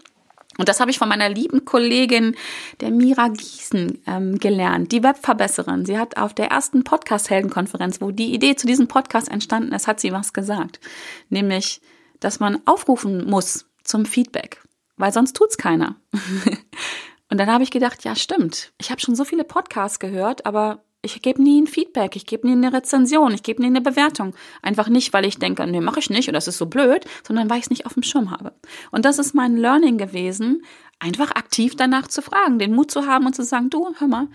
Und 0.57 0.69
das 0.69 0.79
habe 0.79 0.89
ich 0.89 0.99
von 0.99 1.09
meiner 1.09 1.27
lieben 1.29 1.65
Kollegin, 1.65 2.35
der 2.79 2.91
Mira 2.91 3.27
Gießen, 3.27 4.01
ähm, 4.07 4.39
gelernt, 4.39 4.91
die 4.91 5.03
Webverbesserin. 5.03 5.85
Sie 5.85 5.97
hat 5.97 6.17
auf 6.17 6.33
der 6.33 6.47
ersten 6.47 6.83
Podcast-Heldenkonferenz, 6.83 7.99
wo 7.99 8.11
die 8.11 8.33
Idee 8.33 8.55
zu 8.55 8.65
diesem 8.65 8.87
Podcast 8.87 9.29
entstanden 9.29 9.73
ist, 9.73 9.87
hat 9.87 9.99
sie 9.99 10.13
was 10.13 10.31
gesagt. 10.31 10.79
Nämlich, 11.29 11.81
dass 12.21 12.39
man 12.39 12.61
aufrufen 12.65 13.29
muss 13.29 13.65
zum 13.83 14.05
Feedback, 14.05 14.61
weil 14.95 15.11
sonst 15.11 15.35
tut's 15.35 15.57
keiner. 15.57 15.95
Und 17.29 17.39
dann 17.39 17.51
habe 17.51 17.63
ich 17.63 17.71
gedacht, 17.71 18.03
ja, 18.03 18.15
stimmt. 18.15 18.73
Ich 18.77 18.91
habe 18.91 19.01
schon 19.01 19.15
so 19.15 19.25
viele 19.25 19.43
Podcasts 19.43 19.99
gehört, 19.99 20.45
aber 20.45 20.83
ich 21.05 21.21
gebe 21.21 21.41
nie 21.41 21.61
ein 21.61 21.67
Feedback, 21.67 22.15
ich 22.15 22.25
gebe 22.25 22.47
nie 22.47 22.53
eine 22.53 22.73
Rezension, 22.73 23.33
ich 23.33 23.43
gebe 23.43 23.61
nie 23.61 23.67
eine 23.67 23.81
Bewertung. 23.81 24.35
Einfach 24.61 24.89
nicht, 24.89 25.13
weil 25.13 25.25
ich 25.25 25.37
denke, 25.37 25.65
nee, 25.67 25.79
mache 25.79 25.99
ich 25.99 26.09
nicht 26.09 26.27
oder 26.27 26.37
das 26.37 26.47
ist 26.47 26.57
so 26.57 26.65
blöd, 26.65 27.05
sondern 27.25 27.49
weil 27.49 27.59
ich 27.59 27.65
es 27.65 27.69
nicht 27.69 27.85
auf 27.85 27.93
dem 27.93 28.03
Schirm 28.03 28.31
habe. 28.31 28.53
Und 28.91 29.05
das 29.05 29.19
ist 29.19 29.35
mein 29.35 29.55
Learning 29.55 29.97
gewesen, 29.97 30.63
einfach 30.99 31.31
aktiv 31.31 31.75
danach 31.75 32.07
zu 32.07 32.21
fragen, 32.21 32.59
den 32.59 32.73
Mut 32.73 32.91
zu 32.91 33.05
haben 33.05 33.25
und 33.25 33.35
zu 33.35 33.43
sagen, 33.43 33.69
du, 33.69 33.93
hör 33.97 34.07
mal, 34.07 34.27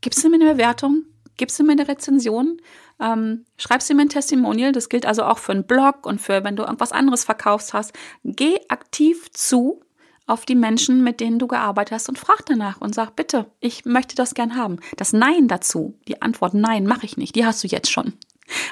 gibst 0.00 0.24
du 0.24 0.30
mir 0.30 0.36
eine 0.36 0.52
Bewertung? 0.52 1.04
Gibst 1.36 1.58
du 1.58 1.64
mir 1.64 1.72
eine 1.72 1.88
Rezension? 1.88 2.58
Ähm, 3.00 3.44
schreibst 3.56 3.90
du 3.90 3.94
mir 3.94 4.02
ein 4.02 4.08
Testimonial? 4.08 4.72
Das 4.72 4.88
gilt 4.88 5.04
also 5.04 5.24
auch 5.24 5.38
für 5.38 5.52
einen 5.52 5.66
Blog 5.66 6.06
und 6.06 6.20
für, 6.20 6.44
wenn 6.44 6.56
du 6.56 6.62
irgendwas 6.62 6.92
anderes 6.92 7.24
verkaufst 7.24 7.74
hast. 7.74 7.92
Geh 8.22 8.60
aktiv 8.68 9.30
zu 9.32 9.80
auf 10.26 10.46
die 10.46 10.54
Menschen, 10.54 11.04
mit 11.04 11.20
denen 11.20 11.38
du 11.38 11.46
gearbeitet 11.46 11.92
hast 11.92 12.08
und 12.08 12.18
frag 12.18 12.44
danach 12.46 12.80
und 12.80 12.94
sag, 12.94 13.14
bitte, 13.16 13.46
ich 13.60 13.84
möchte 13.84 14.14
das 14.14 14.34
gern 14.34 14.56
haben. 14.56 14.78
Das 14.96 15.12
Nein 15.12 15.48
dazu, 15.48 15.94
die 16.08 16.22
Antwort 16.22 16.54
Nein 16.54 16.86
mache 16.86 17.06
ich 17.06 17.16
nicht, 17.16 17.34
die 17.34 17.44
hast 17.44 17.62
du 17.62 17.68
jetzt 17.68 17.90
schon. 17.90 18.14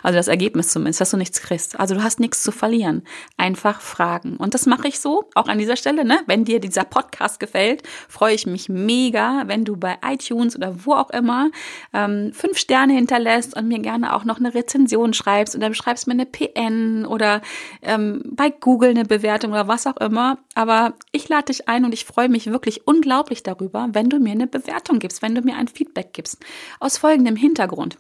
Also 0.03 0.17
das 0.17 0.29
Ergebnis 0.29 0.69
zumindest, 0.69 1.01
dass 1.01 1.11
du 1.11 1.17
nichts 1.17 1.41
kriegst. 1.41 1.79
Also 1.79 1.95
du 1.95 2.03
hast 2.03 2.21
nichts 2.21 2.43
zu 2.43 2.53
verlieren. 2.53 3.03
Einfach 3.37 3.81
fragen. 3.81 4.37
Und 4.37 4.55
das 4.55 4.67
mache 4.67 4.89
ich 4.89 5.01
so, 5.01 5.31
auch 5.35 5.49
an 5.49 5.59
dieser 5.59 5.77
Stelle, 5.77 6.05
ne? 6.05 6.21
Wenn 6.27 6.45
dir 6.45 6.61
dieser 6.61 6.85
Podcast 6.85 7.41
gefällt, 7.41 7.83
freue 8.09 8.35
ich 8.35 8.47
mich 8.47 8.69
mega, 8.69 9.45
wenn 9.47 9.65
du 9.65 9.77
bei 9.77 9.99
iTunes 10.05 10.57
oder 10.57 10.85
wo 10.85 10.93
auch 10.93 11.11
immer 11.11 11.51
ähm, 11.93 12.33
fünf 12.33 12.59
Sterne 12.59 12.93
hinterlässt 12.93 13.57
und 13.57 13.69
mir 13.69 13.79
gerne 13.79 14.15
auch 14.15 14.25
noch 14.25 14.39
eine 14.39 14.55
Rezension 14.55 15.15
schreibst 15.15 15.57
oder 15.57 15.73
schreibst 15.75 16.07
mir 16.07 16.15
eine 16.15 16.27
PN 16.27 17.07
oder 17.07 17.41
ähm, 17.83 18.23
bei 18.31 18.51
Google 18.51 18.91
eine 18.91 19.05
Bewertung 19.05 19.53
oder 19.53 19.69
was 19.69 19.87
auch 19.87 19.97
immer. 19.97 20.39
Aber 20.55 20.95
ich 21.13 21.29
lade 21.29 21.47
dich 21.47 21.69
ein 21.69 21.85
und 21.85 21.95
ich 21.95 22.05
freue 22.05 22.29
mich 22.29 22.47
wirklich 22.47 22.87
unglaublich 22.87 23.43
darüber, 23.43 23.89
wenn 23.93 24.09
du 24.09 24.19
mir 24.19 24.33
eine 24.33 24.47
Bewertung 24.47 24.99
gibst, 24.99 25.23
wenn 25.23 25.35
du 25.35 25.41
mir 25.41 25.57
ein 25.57 25.69
Feedback 25.69 26.13
gibst. 26.13 26.45
Aus 26.81 26.99
folgendem 26.99 27.37
Hintergrund 27.37 27.97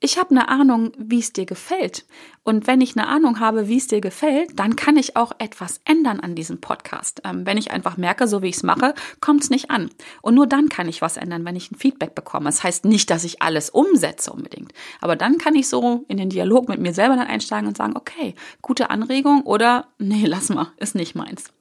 ich 0.00 0.18
habe 0.18 0.30
eine 0.30 0.48
Ahnung, 0.48 0.92
wie 0.98 1.20
es 1.20 1.32
dir 1.32 1.46
gefällt. 1.46 2.04
Und 2.42 2.66
wenn 2.66 2.80
ich 2.80 2.96
eine 2.96 3.08
Ahnung 3.08 3.40
habe, 3.40 3.66
wie 3.66 3.78
es 3.78 3.86
dir 3.86 4.00
gefällt, 4.00 4.58
dann 4.58 4.76
kann 4.76 4.96
ich 4.96 5.16
auch 5.16 5.32
etwas 5.38 5.80
ändern 5.84 6.20
an 6.20 6.34
diesem 6.34 6.60
Podcast. 6.60 7.22
Ähm, 7.24 7.46
wenn 7.46 7.56
ich 7.56 7.70
einfach 7.70 7.96
merke, 7.96 8.28
so 8.28 8.42
wie 8.42 8.48
ich 8.48 8.56
es 8.56 8.62
mache, 8.62 8.94
kommt 9.20 9.42
es 9.42 9.50
nicht 9.50 9.70
an. 9.70 9.90
Und 10.22 10.34
nur 10.34 10.46
dann 10.46 10.68
kann 10.68 10.86
ich 10.86 11.00
was 11.02 11.16
ändern, 11.16 11.44
wenn 11.44 11.56
ich 11.56 11.70
ein 11.70 11.76
Feedback 11.76 12.14
bekomme. 12.14 12.44
Das 12.44 12.62
heißt 12.62 12.84
nicht, 12.84 13.10
dass 13.10 13.24
ich 13.24 13.42
alles 13.42 13.70
umsetze 13.70 14.32
unbedingt. 14.32 14.72
Aber 15.00 15.16
dann 15.16 15.38
kann 15.38 15.54
ich 15.54 15.68
so 15.68 16.04
in 16.08 16.18
den 16.18 16.30
Dialog 16.30 16.68
mit 16.68 16.78
mir 16.78 16.92
selber 16.92 17.16
dann 17.16 17.26
einsteigen 17.26 17.66
und 17.66 17.76
sagen, 17.76 17.96
okay, 17.96 18.34
gute 18.62 18.90
Anregung 18.90 19.42
oder 19.42 19.88
nee, 19.98 20.24
lass 20.26 20.50
mal, 20.50 20.68
ist 20.76 20.94
nicht 20.94 21.14
meins. 21.14 21.52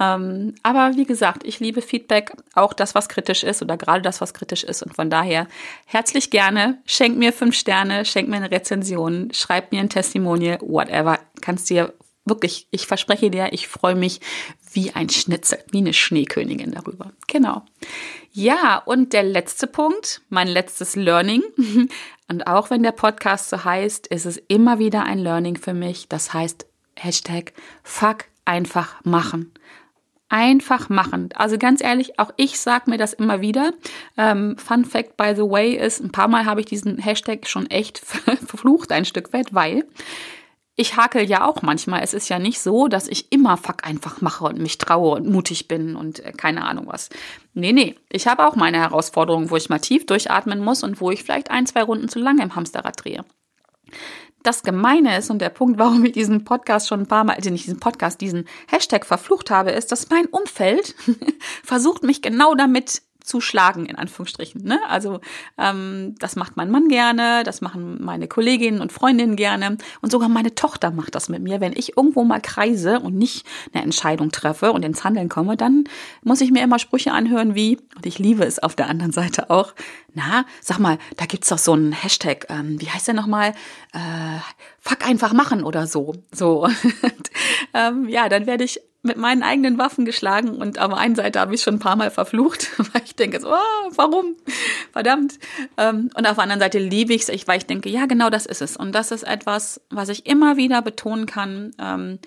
Ähm, 0.00 0.54
aber 0.62 0.96
wie 0.96 1.04
gesagt, 1.04 1.44
ich 1.44 1.60
liebe 1.60 1.82
Feedback, 1.82 2.32
auch 2.54 2.72
das, 2.72 2.94
was 2.94 3.10
kritisch 3.10 3.44
ist 3.44 3.60
oder 3.60 3.76
gerade 3.76 4.00
das, 4.00 4.22
was 4.22 4.32
kritisch 4.32 4.64
ist. 4.64 4.82
Und 4.82 4.94
von 4.94 5.10
daher 5.10 5.46
herzlich 5.84 6.30
gerne, 6.30 6.78
schenk 6.86 7.18
mir 7.18 7.34
fünf 7.34 7.54
Sterne, 7.54 8.06
schenk 8.06 8.28
mir 8.28 8.36
eine 8.36 8.50
Rezension, 8.50 9.30
schreib 9.32 9.72
mir 9.72 9.80
ein 9.80 9.90
Testimonial 9.90 10.58
whatever, 10.62 11.18
kannst 11.42 11.68
dir 11.68 11.92
wirklich, 12.24 12.66
ich 12.70 12.86
verspreche 12.86 13.30
dir, 13.30 13.52
ich 13.52 13.68
freue 13.68 13.94
mich 13.94 14.20
wie 14.72 14.92
ein 14.92 15.10
Schnitzel, 15.10 15.58
wie 15.70 15.78
eine 15.78 15.92
Schneekönigin 15.92 16.70
darüber. 16.70 17.12
Genau. 17.26 17.62
Ja, 18.32 18.78
und 18.78 19.12
der 19.12 19.24
letzte 19.24 19.66
Punkt, 19.66 20.22
mein 20.30 20.48
letztes 20.48 20.96
Learning. 20.96 21.42
Und 22.28 22.46
auch 22.46 22.70
wenn 22.70 22.84
der 22.84 22.92
Podcast 22.92 23.48
so 23.48 23.64
heißt, 23.64 24.06
ist 24.06 24.24
es 24.24 24.36
immer 24.36 24.78
wieder 24.78 25.02
ein 25.02 25.18
Learning 25.18 25.56
für 25.56 25.74
mich. 25.74 26.08
Das 26.08 26.32
heißt, 26.32 26.64
Hashtag 26.94 27.52
Fuck 27.82 28.26
einfach 28.44 29.04
machen. 29.04 29.52
Einfach 30.32 30.88
machen. 30.88 31.30
Also 31.34 31.58
ganz 31.58 31.82
ehrlich, 31.82 32.20
auch 32.20 32.30
ich 32.36 32.60
sage 32.60 32.88
mir 32.88 32.98
das 32.98 33.12
immer 33.12 33.40
wieder. 33.40 33.72
Ähm, 34.16 34.56
Fun 34.58 34.84
Fact, 34.84 35.16
by 35.16 35.32
the 35.34 35.42
way, 35.42 35.74
ist, 35.74 36.00
ein 36.00 36.12
paar 36.12 36.28
Mal 36.28 36.46
habe 36.46 36.60
ich 36.60 36.66
diesen 36.66 36.98
Hashtag 36.98 37.48
schon 37.48 37.66
echt 37.66 37.98
verflucht, 38.46 38.92
ein 38.92 39.04
Stück 39.04 39.32
weit, 39.32 39.52
weil 39.52 39.84
ich 40.76 40.96
hakel 40.96 41.28
ja 41.28 41.44
auch 41.44 41.62
manchmal. 41.62 42.02
Es 42.02 42.14
ist 42.14 42.28
ja 42.28 42.38
nicht 42.38 42.60
so, 42.60 42.86
dass 42.86 43.08
ich 43.08 43.32
immer 43.32 43.56
Fuck 43.56 43.84
einfach 43.84 44.20
mache 44.20 44.44
und 44.44 44.60
mich 44.60 44.78
traue 44.78 45.16
und 45.16 45.28
mutig 45.28 45.66
bin 45.66 45.96
und 45.96 46.20
äh, 46.20 46.30
keine 46.30 46.64
Ahnung 46.64 46.86
was. 46.86 47.10
Nee, 47.52 47.72
nee. 47.72 47.96
Ich 48.08 48.28
habe 48.28 48.46
auch 48.46 48.54
meine 48.54 48.78
Herausforderungen, 48.78 49.50
wo 49.50 49.56
ich 49.56 49.68
mal 49.68 49.80
tief 49.80 50.06
durchatmen 50.06 50.60
muss 50.60 50.84
und 50.84 51.00
wo 51.00 51.10
ich 51.10 51.24
vielleicht 51.24 51.50
ein, 51.50 51.66
zwei 51.66 51.82
Runden 51.82 52.08
zu 52.08 52.20
lange 52.20 52.44
im 52.44 52.54
Hamsterrad 52.54 53.04
drehe 53.04 53.24
das 54.42 54.62
Gemeine 54.62 55.18
ist 55.18 55.30
und 55.30 55.40
der 55.40 55.50
Punkt, 55.50 55.78
warum 55.78 56.04
ich 56.04 56.12
diesen 56.12 56.44
Podcast 56.44 56.88
schon 56.88 57.00
ein 57.00 57.06
paar 57.06 57.24
Mal, 57.24 57.34
also 57.34 57.50
nicht 57.50 57.66
diesen 57.66 57.80
Podcast, 57.80 58.20
diesen 58.20 58.46
Hashtag 58.68 59.04
verflucht 59.04 59.50
habe, 59.50 59.70
ist, 59.70 59.92
dass 59.92 60.08
mein 60.10 60.26
Umfeld 60.26 60.94
versucht, 61.62 62.02
mich 62.02 62.22
genau 62.22 62.54
damit 62.54 63.02
zu 63.24 63.40
schlagen, 63.40 63.86
in 63.86 63.96
Anführungsstrichen. 63.96 64.62
Ne? 64.62 64.78
Also 64.88 65.20
ähm, 65.58 66.14
das 66.18 66.36
macht 66.36 66.56
mein 66.56 66.70
Mann 66.70 66.88
gerne, 66.88 67.42
das 67.44 67.60
machen 67.60 68.02
meine 68.02 68.28
Kolleginnen 68.28 68.80
und 68.80 68.92
Freundinnen 68.92 69.36
gerne 69.36 69.78
und 70.00 70.10
sogar 70.10 70.28
meine 70.28 70.54
Tochter 70.54 70.90
macht 70.90 71.14
das 71.14 71.28
mit 71.28 71.42
mir. 71.42 71.60
Wenn 71.60 71.72
ich 71.72 71.96
irgendwo 71.96 72.24
mal 72.24 72.40
kreise 72.40 73.00
und 73.00 73.16
nicht 73.16 73.46
eine 73.72 73.82
Entscheidung 73.82 74.30
treffe 74.30 74.72
und 74.72 74.84
ins 74.84 75.04
Handeln 75.04 75.28
komme, 75.28 75.56
dann 75.56 75.84
muss 76.22 76.40
ich 76.40 76.50
mir 76.50 76.62
immer 76.62 76.78
Sprüche 76.78 77.12
anhören 77.12 77.54
wie, 77.54 77.78
und 77.96 78.06
ich 78.06 78.18
liebe 78.18 78.44
es 78.44 78.58
auf 78.58 78.74
der 78.76 78.88
anderen 78.88 79.12
Seite 79.12 79.50
auch, 79.50 79.74
na, 80.14 80.44
sag 80.60 80.78
mal, 80.78 80.98
da 81.16 81.26
gibt's 81.26 81.48
doch 81.48 81.58
so 81.58 81.72
einen 81.72 81.92
Hashtag, 81.92 82.46
ähm, 82.48 82.80
wie 82.80 82.90
heißt 82.90 83.06
der 83.06 83.14
nochmal? 83.14 83.50
Äh, 83.92 84.40
fuck 84.80 85.06
einfach 85.06 85.32
machen 85.32 85.62
oder 85.62 85.86
so. 85.86 86.14
So. 86.32 86.62
und, 87.02 87.30
ähm, 87.74 88.08
ja, 88.08 88.28
dann 88.28 88.46
werde 88.46 88.64
ich 88.64 88.80
mit 89.02 89.16
meinen 89.16 89.42
eigenen 89.42 89.78
Waffen 89.78 90.04
geschlagen 90.04 90.50
und 90.50 90.78
auf 90.78 90.88
der 90.90 90.98
einen 90.98 91.14
Seite 91.14 91.40
habe 91.40 91.54
ich 91.54 91.62
schon 91.62 91.76
ein 91.76 91.80
paar 91.80 91.96
Mal 91.96 92.10
verflucht, 92.10 92.68
weil 92.92 93.02
ich 93.04 93.16
denke 93.16 93.40
so, 93.40 93.48
oh, 93.48 93.90
warum? 93.96 94.36
Verdammt. 94.92 95.38
Ähm, 95.78 96.10
und 96.14 96.26
auf 96.26 96.34
der 96.34 96.42
anderen 96.42 96.60
Seite 96.60 96.78
liebe 96.78 97.14
ich 97.14 97.28
es, 97.28 97.48
weil 97.48 97.58
ich 97.58 97.66
denke, 97.66 97.88
ja, 97.88 98.06
genau 98.06 98.28
das 98.28 98.46
ist 98.46 98.60
es. 98.60 98.76
Und 98.76 98.94
das 98.94 99.10
ist 99.10 99.22
etwas, 99.22 99.80
was 99.88 100.10
ich 100.10 100.26
immer 100.26 100.56
wieder 100.56 100.82
betonen 100.82 101.26
kann. 101.26 101.72
Ähm, 101.78 102.18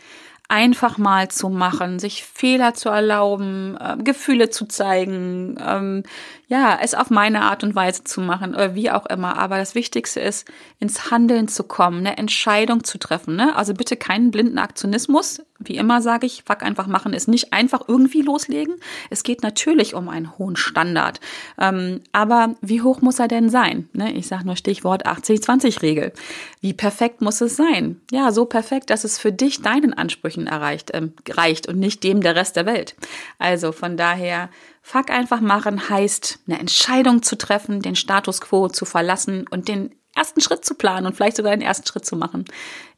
einfach 0.50 0.98
mal 0.98 1.30
zu 1.30 1.50
machen, 1.50 2.00
sich 2.00 2.24
Fehler 2.24 2.74
zu 2.74 2.90
erlauben, 2.90 3.78
äh, 3.80 3.98
Gefühle 4.04 4.50
zu 4.50 4.66
zeigen, 4.66 5.58
ähm, 5.60 6.04
ja, 6.48 6.78
es 6.82 6.94
auf 6.94 7.10
meine 7.10 7.42
Art 7.42 7.64
und 7.64 7.74
Weise 7.74 8.04
zu 8.04 8.20
machen 8.22 8.54
oder 8.54 8.76
wie 8.76 8.92
auch 8.92 9.06
immer. 9.06 9.38
Aber 9.38 9.58
das 9.58 9.76
Wichtigste 9.76 10.20
ist, 10.20 10.46
ins 10.80 11.10
Handeln 11.10 11.48
zu 11.48 11.64
kommen, 11.64 12.00
eine 12.00 12.18
Entscheidung 12.18 12.84
zu 12.84 12.98
treffen. 12.98 13.36
Ne? 13.36 13.56
Also 13.56 13.74
bitte 13.74 13.96
keinen 13.96 14.32
blinden 14.32 14.58
Aktionismus. 14.58 15.42
Wie 15.60 15.78
immer 15.78 16.02
sage 16.02 16.26
ich, 16.26 16.44
fuck 16.46 16.62
einfach 16.62 16.88
machen 16.88 17.14
ist 17.14 17.30
nicht 17.30 17.54
einfach 17.54 17.88
irgendwie 17.88 18.22
loslegen. 18.22 18.76
Es 19.10 19.24
geht 19.24 19.42
natürlich 19.44 19.96
um 19.96 20.10
einen 20.10 20.38
hohen 20.38 20.58
Standard. 20.58 21.22
Ähm, 21.58 22.02
aber 22.12 22.56
wie 22.62 22.82
hoch 22.82 23.02
muss 23.02 23.20
er 23.20 23.30
denn 23.30 23.50
sein? 23.50 23.88
Ne? 23.94 24.12
Ich 24.14 24.28
sage 24.28 24.46
nur 24.46 24.58
Stichwort 24.58 25.08
80-20-Regel. 25.08 26.12
Wie 26.60 26.74
perfekt 26.74 27.22
muss 27.22 27.40
es 27.40 27.56
sein? 27.56 28.02
Ja, 28.12 28.32
so 28.34 28.46
perfekt, 28.46 28.90
dass 28.90 29.06
es 29.06 29.18
für 29.18 29.32
dich 29.32 29.62
deinen 29.62 29.94
Ansprüchen 29.94 30.48
erreicht, 30.48 30.92
ähm, 30.94 31.14
reicht 31.30 31.70
und 31.70 31.80
nicht 31.80 32.04
dem 32.04 32.20
der 32.20 32.36
Rest 32.36 32.58
der 32.58 32.66
Welt. 32.66 32.96
Also 33.40 33.72
von 33.72 33.96
daher 33.96 34.50
Fuck 34.86 35.10
einfach 35.10 35.40
machen 35.40 35.90
heißt, 35.90 36.40
eine 36.46 36.60
Entscheidung 36.60 37.24
zu 37.24 37.38
treffen, 37.38 37.82
den 37.82 37.96
Status 37.96 38.42
quo 38.42 38.68
zu 38.68 38.84
verlassen 38.84 39.48
und 39.48 39.70
den 39.70 39.96
ersten 40.16 40.42
Schritt 40.42 40.64
zu 40.64 40.76
planen 40.76 41.08
und 41.08 41.16
vielleicht 41.16 41.38
sogar 41.38 41.52
den 41.52 41.62
ersten 41.62 41.88
Schritt 41.88 42.06
zu 42.06 42.16
machen 42.16 42.46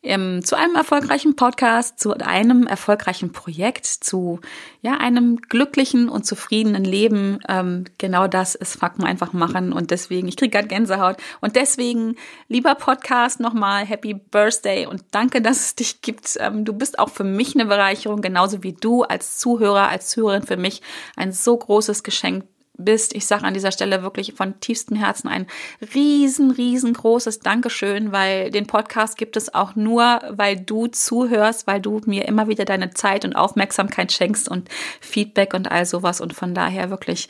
ähm, 0.05 0.43
zu 0.43 0.55
einem 0.55 0.75
erfolgreichen 0.75 1.35
Podcast, 1.35 1.99
zu 1.99 2.13
einem 2.13 2.67
erfolgreichen 2.67 3.31
Projekt, 3.31 3.85
zu 3.85 4.39
ja 4.81 4.97
einem 4.97 5.37
glücklichen 5.37 6.09
und 6.09 6.25
zufriedenen 6.25 6.85
Leben. 6.85 7.39
Ähm, 7.49 7.85
genau 7.97 8.27
das 8.27 8.55
ist 8.55 8.79
Fakten 8.79 9.03
einfach 9.03 9.33
machen 9.33 9.73
und 9.73 9.91
deswegen, 9.91 10.27
ich 10.27 10.37
kriege 10.37 10.51
gerade 10.51 10.67
Gänsehaut 10.67 11.17
und 11.41 11.55
deswegen, 11.55 12.15
lieber 12.47 12.75
Podcast, 12.75 13.39
nochmal 13.39 13.85
Happy 13.85 14.13
Birthday 14.13 14.85
und 14.85 15.03
danke, 15.11 15.41
dass 15.41 15.59
es 15.59 15.75
dich 15.75 16.01
gibt. 16.01 16.37
Ähm, 16.39 16.63
du 16.63 16.73
bist 16.73 16.99
auch 16.99 17.09
für 17.09 17.23
mich 17.23 17.55
eine 17.55 17.65
Bereicherung, 17.65 18.21
genauso 18.21 18.63
wie 18.63 18.73
du 18.73 19.03
als 19.03 19.39
Zuhörer, 19.39 19.89
als 19.89 20.09
Zuhörerin 20.09 20.43
für 20.43 20.57
mich 20.57 20.81
ein 21.15 21.31
so 21.31 21.57
großes 21.57 22.03
Geschenk 22.03 22.45
bist. 22.77 23.15
Ich 23.15 23.25
sage 23.25 23.43
an 23.43 23.53
dieser 23.53 23.71
Stelle 23.71 24.03
wirklich 24.03 24.33
von 24.33 24.59
tiefstem 24.59 24.97
Herzen 24.97 25.27
ein 25.27 25.47
riesen, 25.93 26.51
riesengroßes 26.51 27.39
Dankeschön, 27.39 28.11
weil 28.11 28.51
den 28.51 28.67
Podcast 28.67 29.17
gibt 29.17 29.37
es 29.37 29.53
auch 29.53 29.75
nur, 29.75 30.21
weil 30.29 30.57
du 30.57 30.87
zuhörst, 30.87 31.67
weil 31.67 31.81
du 31.81 32.01
mir 32.05 32.27
immer 32.27 32.47
wieder 32.47 32.65
deine 32.65 32.91
Zeit 32.91 33.25
und 33.25 33.35
Aufmerksamkeit 33.35 34.11
schenkst 34.11 34.49
und 34.49 34.69
Feedback 35.01 35.53
und 35.53 35.71
all 35.71 35.85
sowas. 35.85 36.21
Und 36.21 36.33
von 36.33 36.53
daher 36.53 36.89
wirklich 36.89 37.29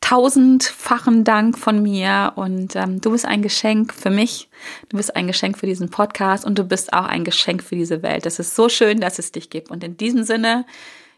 tausendfachen 0.00 1.24
Dank 1.24 1.58
von 1.58 1.82
mir 1.82 2.32
und 2.36 2.74
ähm, 2.74 3.00
du 3.00 3.10
bist 3.10 3.26
ein 3.26 3.42
Geschenk 3.42 3.92
für 3.92 4.10
mich, 4.10 4.48
du 4.88 4.96
bist 4.96 5.14
ein 5.14 5.26
Geschenk 5.26 5.58
für 5.58 5.66
diesen 5.66 5.90
Podcast 5.90 6.44
und 6.44 6.58
du 6.58 6.64
bist 6.64 6.92
auch 6.92 7.04
ein 7.04 7.22
Geschenk 7.22 7.62
für 7.62 7.76
diese 7.76 8.02
Welt. 8.02 8.24
Es 8.24 8.38
ist 8.38 8.56
so 8.56 8.68
schön, 8.68 9.00
dass 9.00 9.18
es 9.18 9.30
dich 9.32 9.50
gibt. 9.50 9.70
Und 9.70 9.84
in 9.84 9.96
diesem 9.96 10.24
Sinne, 10.24 10.64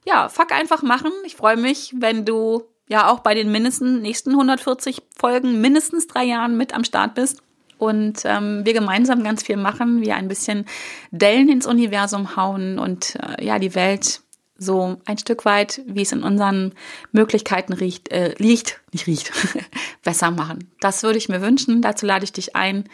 ja, 0.04 0.28
fuck 0.28 0.52
einfach 0.52 0.82
machen. 0.82 1.12
Ich 1.24 1.36
freue 1.36 1.56
mich, 1.56 1.94
wenn 1.96 2.24
du 2.24 2.64
ja 2.92 3.10
auch 3.10 3.20
bei 3.20 3.34
den 3.34 3.50
mindestens 3.50 4.02
nächsten 4.02 4.30
140 4.30 5.02
Folgen 5.18 5.60
mindestens 5.60 6.06
drei 6.06 6.24
Jahren 6.24 6.56
mit 6.56 6.74
am 6.74 6.84
Start 6.84 7.14
bist 7.14 7.42
und 7.78 8.22
ähm, 8.24 8.64
wir 8.64 8.74
gemeinsam 8.74 9.24
ganz 9.24 9.42
viel 9.42 9.56
machen, 9.56 10.02
wir 10.02 10.14
ein 10.14 10.28
bisschen 10.28 10.66
Dellen 11.10 11.48
ins 11.48 11.66
Universum 11.66 12.36
hauen 12.36 12.78
und 12.78 13.16
äh, 13.16 13.44
ja 13.44 13.58
die 13.58 13.74
Welt 13.74 14.20
so 14.58 14.98
ein 15.06 15.18
Stück 15.18 15.44
weit, 15.44 15.80
wie 15.86 16.02
es 16.02 16.12
in 16.12 16.22
unseren 16.22 16.74
Möglichkeiten 17.10 17.72
riecht, 17.72 18.12
äh, 18.12 18.34
liegt, 18.38 18.80
nicht 18.92 19.06
riecht, 19.06 19.32
besser 20.04 20.30
machen. 20.30 20.70
Das 20.78 21.02
würde 21.02 21.18
ich 21.18 21.28
mir 21.28 21.40
wünschen. 21.40 21.82
Dazu 21.82 22.06
lade 22.06 22.24
ich 22.24 22.32
dich 22.32 22.54
ein. 22.54 22.84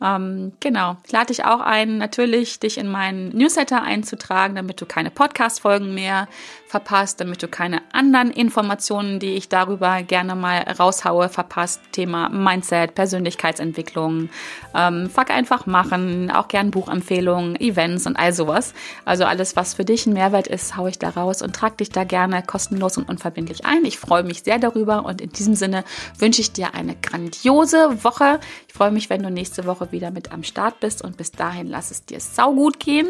Ähm, 0.00 0.52
genau, 0.60 0.96
ich 1.04 1.12
lade 1.12 1.26
dich 1.26 1.44
auch 1.44 1.60
ein, 1.60 1.98
natürlich 1.98 2.60
dich 2.60 2.78
in 2.78 2.88
meinen 2.88 3.30
Newsletter 3.30 3.82
einzutragen, 3.82 4.54
damit 4.54 4.80
du 4.80 4.86
keine 4.86 5.10
Podcast-Folgen 5.10 5.92
mehr 5.92 6.28
verpasst, 6.68 7.20
damit 7.20 7.42
du 7.42 7.48
keine 7.48 7.82
anderen 7.92 8.30
Informationen, 8.30 9.18
die 9.18 9.34
ich 9.34 9.48
darüber 9.48 10.02
gerne 10.02 10.34
mal 10.34 10.58
raushaue, 10.78 11.28
verpasst. 11.28 11.80
Thema 11.92 12.28
Mindset, 12.28 12.94
Persönlichkeitsentwicklung, 12.94 14.28
ähm, 14.74 15.10
fuck 15.10 15.30
einfach 15.30 15.66
machen, 15.66 16.30
auch 16.30 16.48
gern 16.48 16.70
Buchempfehlungen, 16.70 17.58
Events 17.60 18.06
und 18.06 18.16
all 18.16 18.32
sowas. 18.32 18.74
Also 19.04 19.24
alles, 19.24 19.56
was 19.56 19.74
für 19.74 19.84
dich 19.84 20.06
ein 20.06 20.12
Mehrwert 20.12 20.46
ist, 20.46 20.76
haue 20.76 20.90
ich 20.90 20.98
da 20.98 21.08
raus 21.08 21.42
und 21.42 21.56
trag 21.56 21.78
dich 21.78 21.90
da 21.90 22.04
gerne 22.04 22.42
kostenlos 22.42 22.98
und 22.98 23.08
unverbindlich 23.08 23.64
ein. 23.64 23.84
Ich 23.84 23.98
freue 23.98 24.22
mich 24.22 24.42
sehr 24.42 24.58
darüber 24.58 25.04
und 25.04 25.20
in 25.20 25.30
diesem 25.30 25.54
Sinne 25.54 25.84
wünsche 26.18 26.40
ich 26.40 26.52
dir 26.52 26.74
eine 26.74 26.94
grandiose 26.94 28.04
Woche. 28.04 28.38
Ich 28.68 28.74
freue 28.74 28.90
mich, 28.90 29.10
wenn 29.10 29.22
du 29.22 29.30
nächste 29.30 29.64
Wieder 29.90 30.10
mit 30.10 30.32
am 30.32 30.42
Start 30.42 30.80
bist 30.80 31.02
und 31.02 31.16
bis 31.16 31.32
dahin 31.32 31.66
lass 31.66 31.90
es 31.90 32.04
dir 32.04 32.20
saugut 32.20 32.80
gehen. 32.80 33.08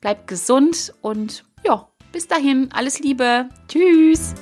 Bleib 0.00 0.26
gesund 0.26 0.92
und 1.02 1.44
ja, 1.64 1.88
bis 2.12 2.28
dahin, 2.28 2.70
alles 2.72 3.00
Liebe. 3.00 3.48
Tschüss. 3.68 4.34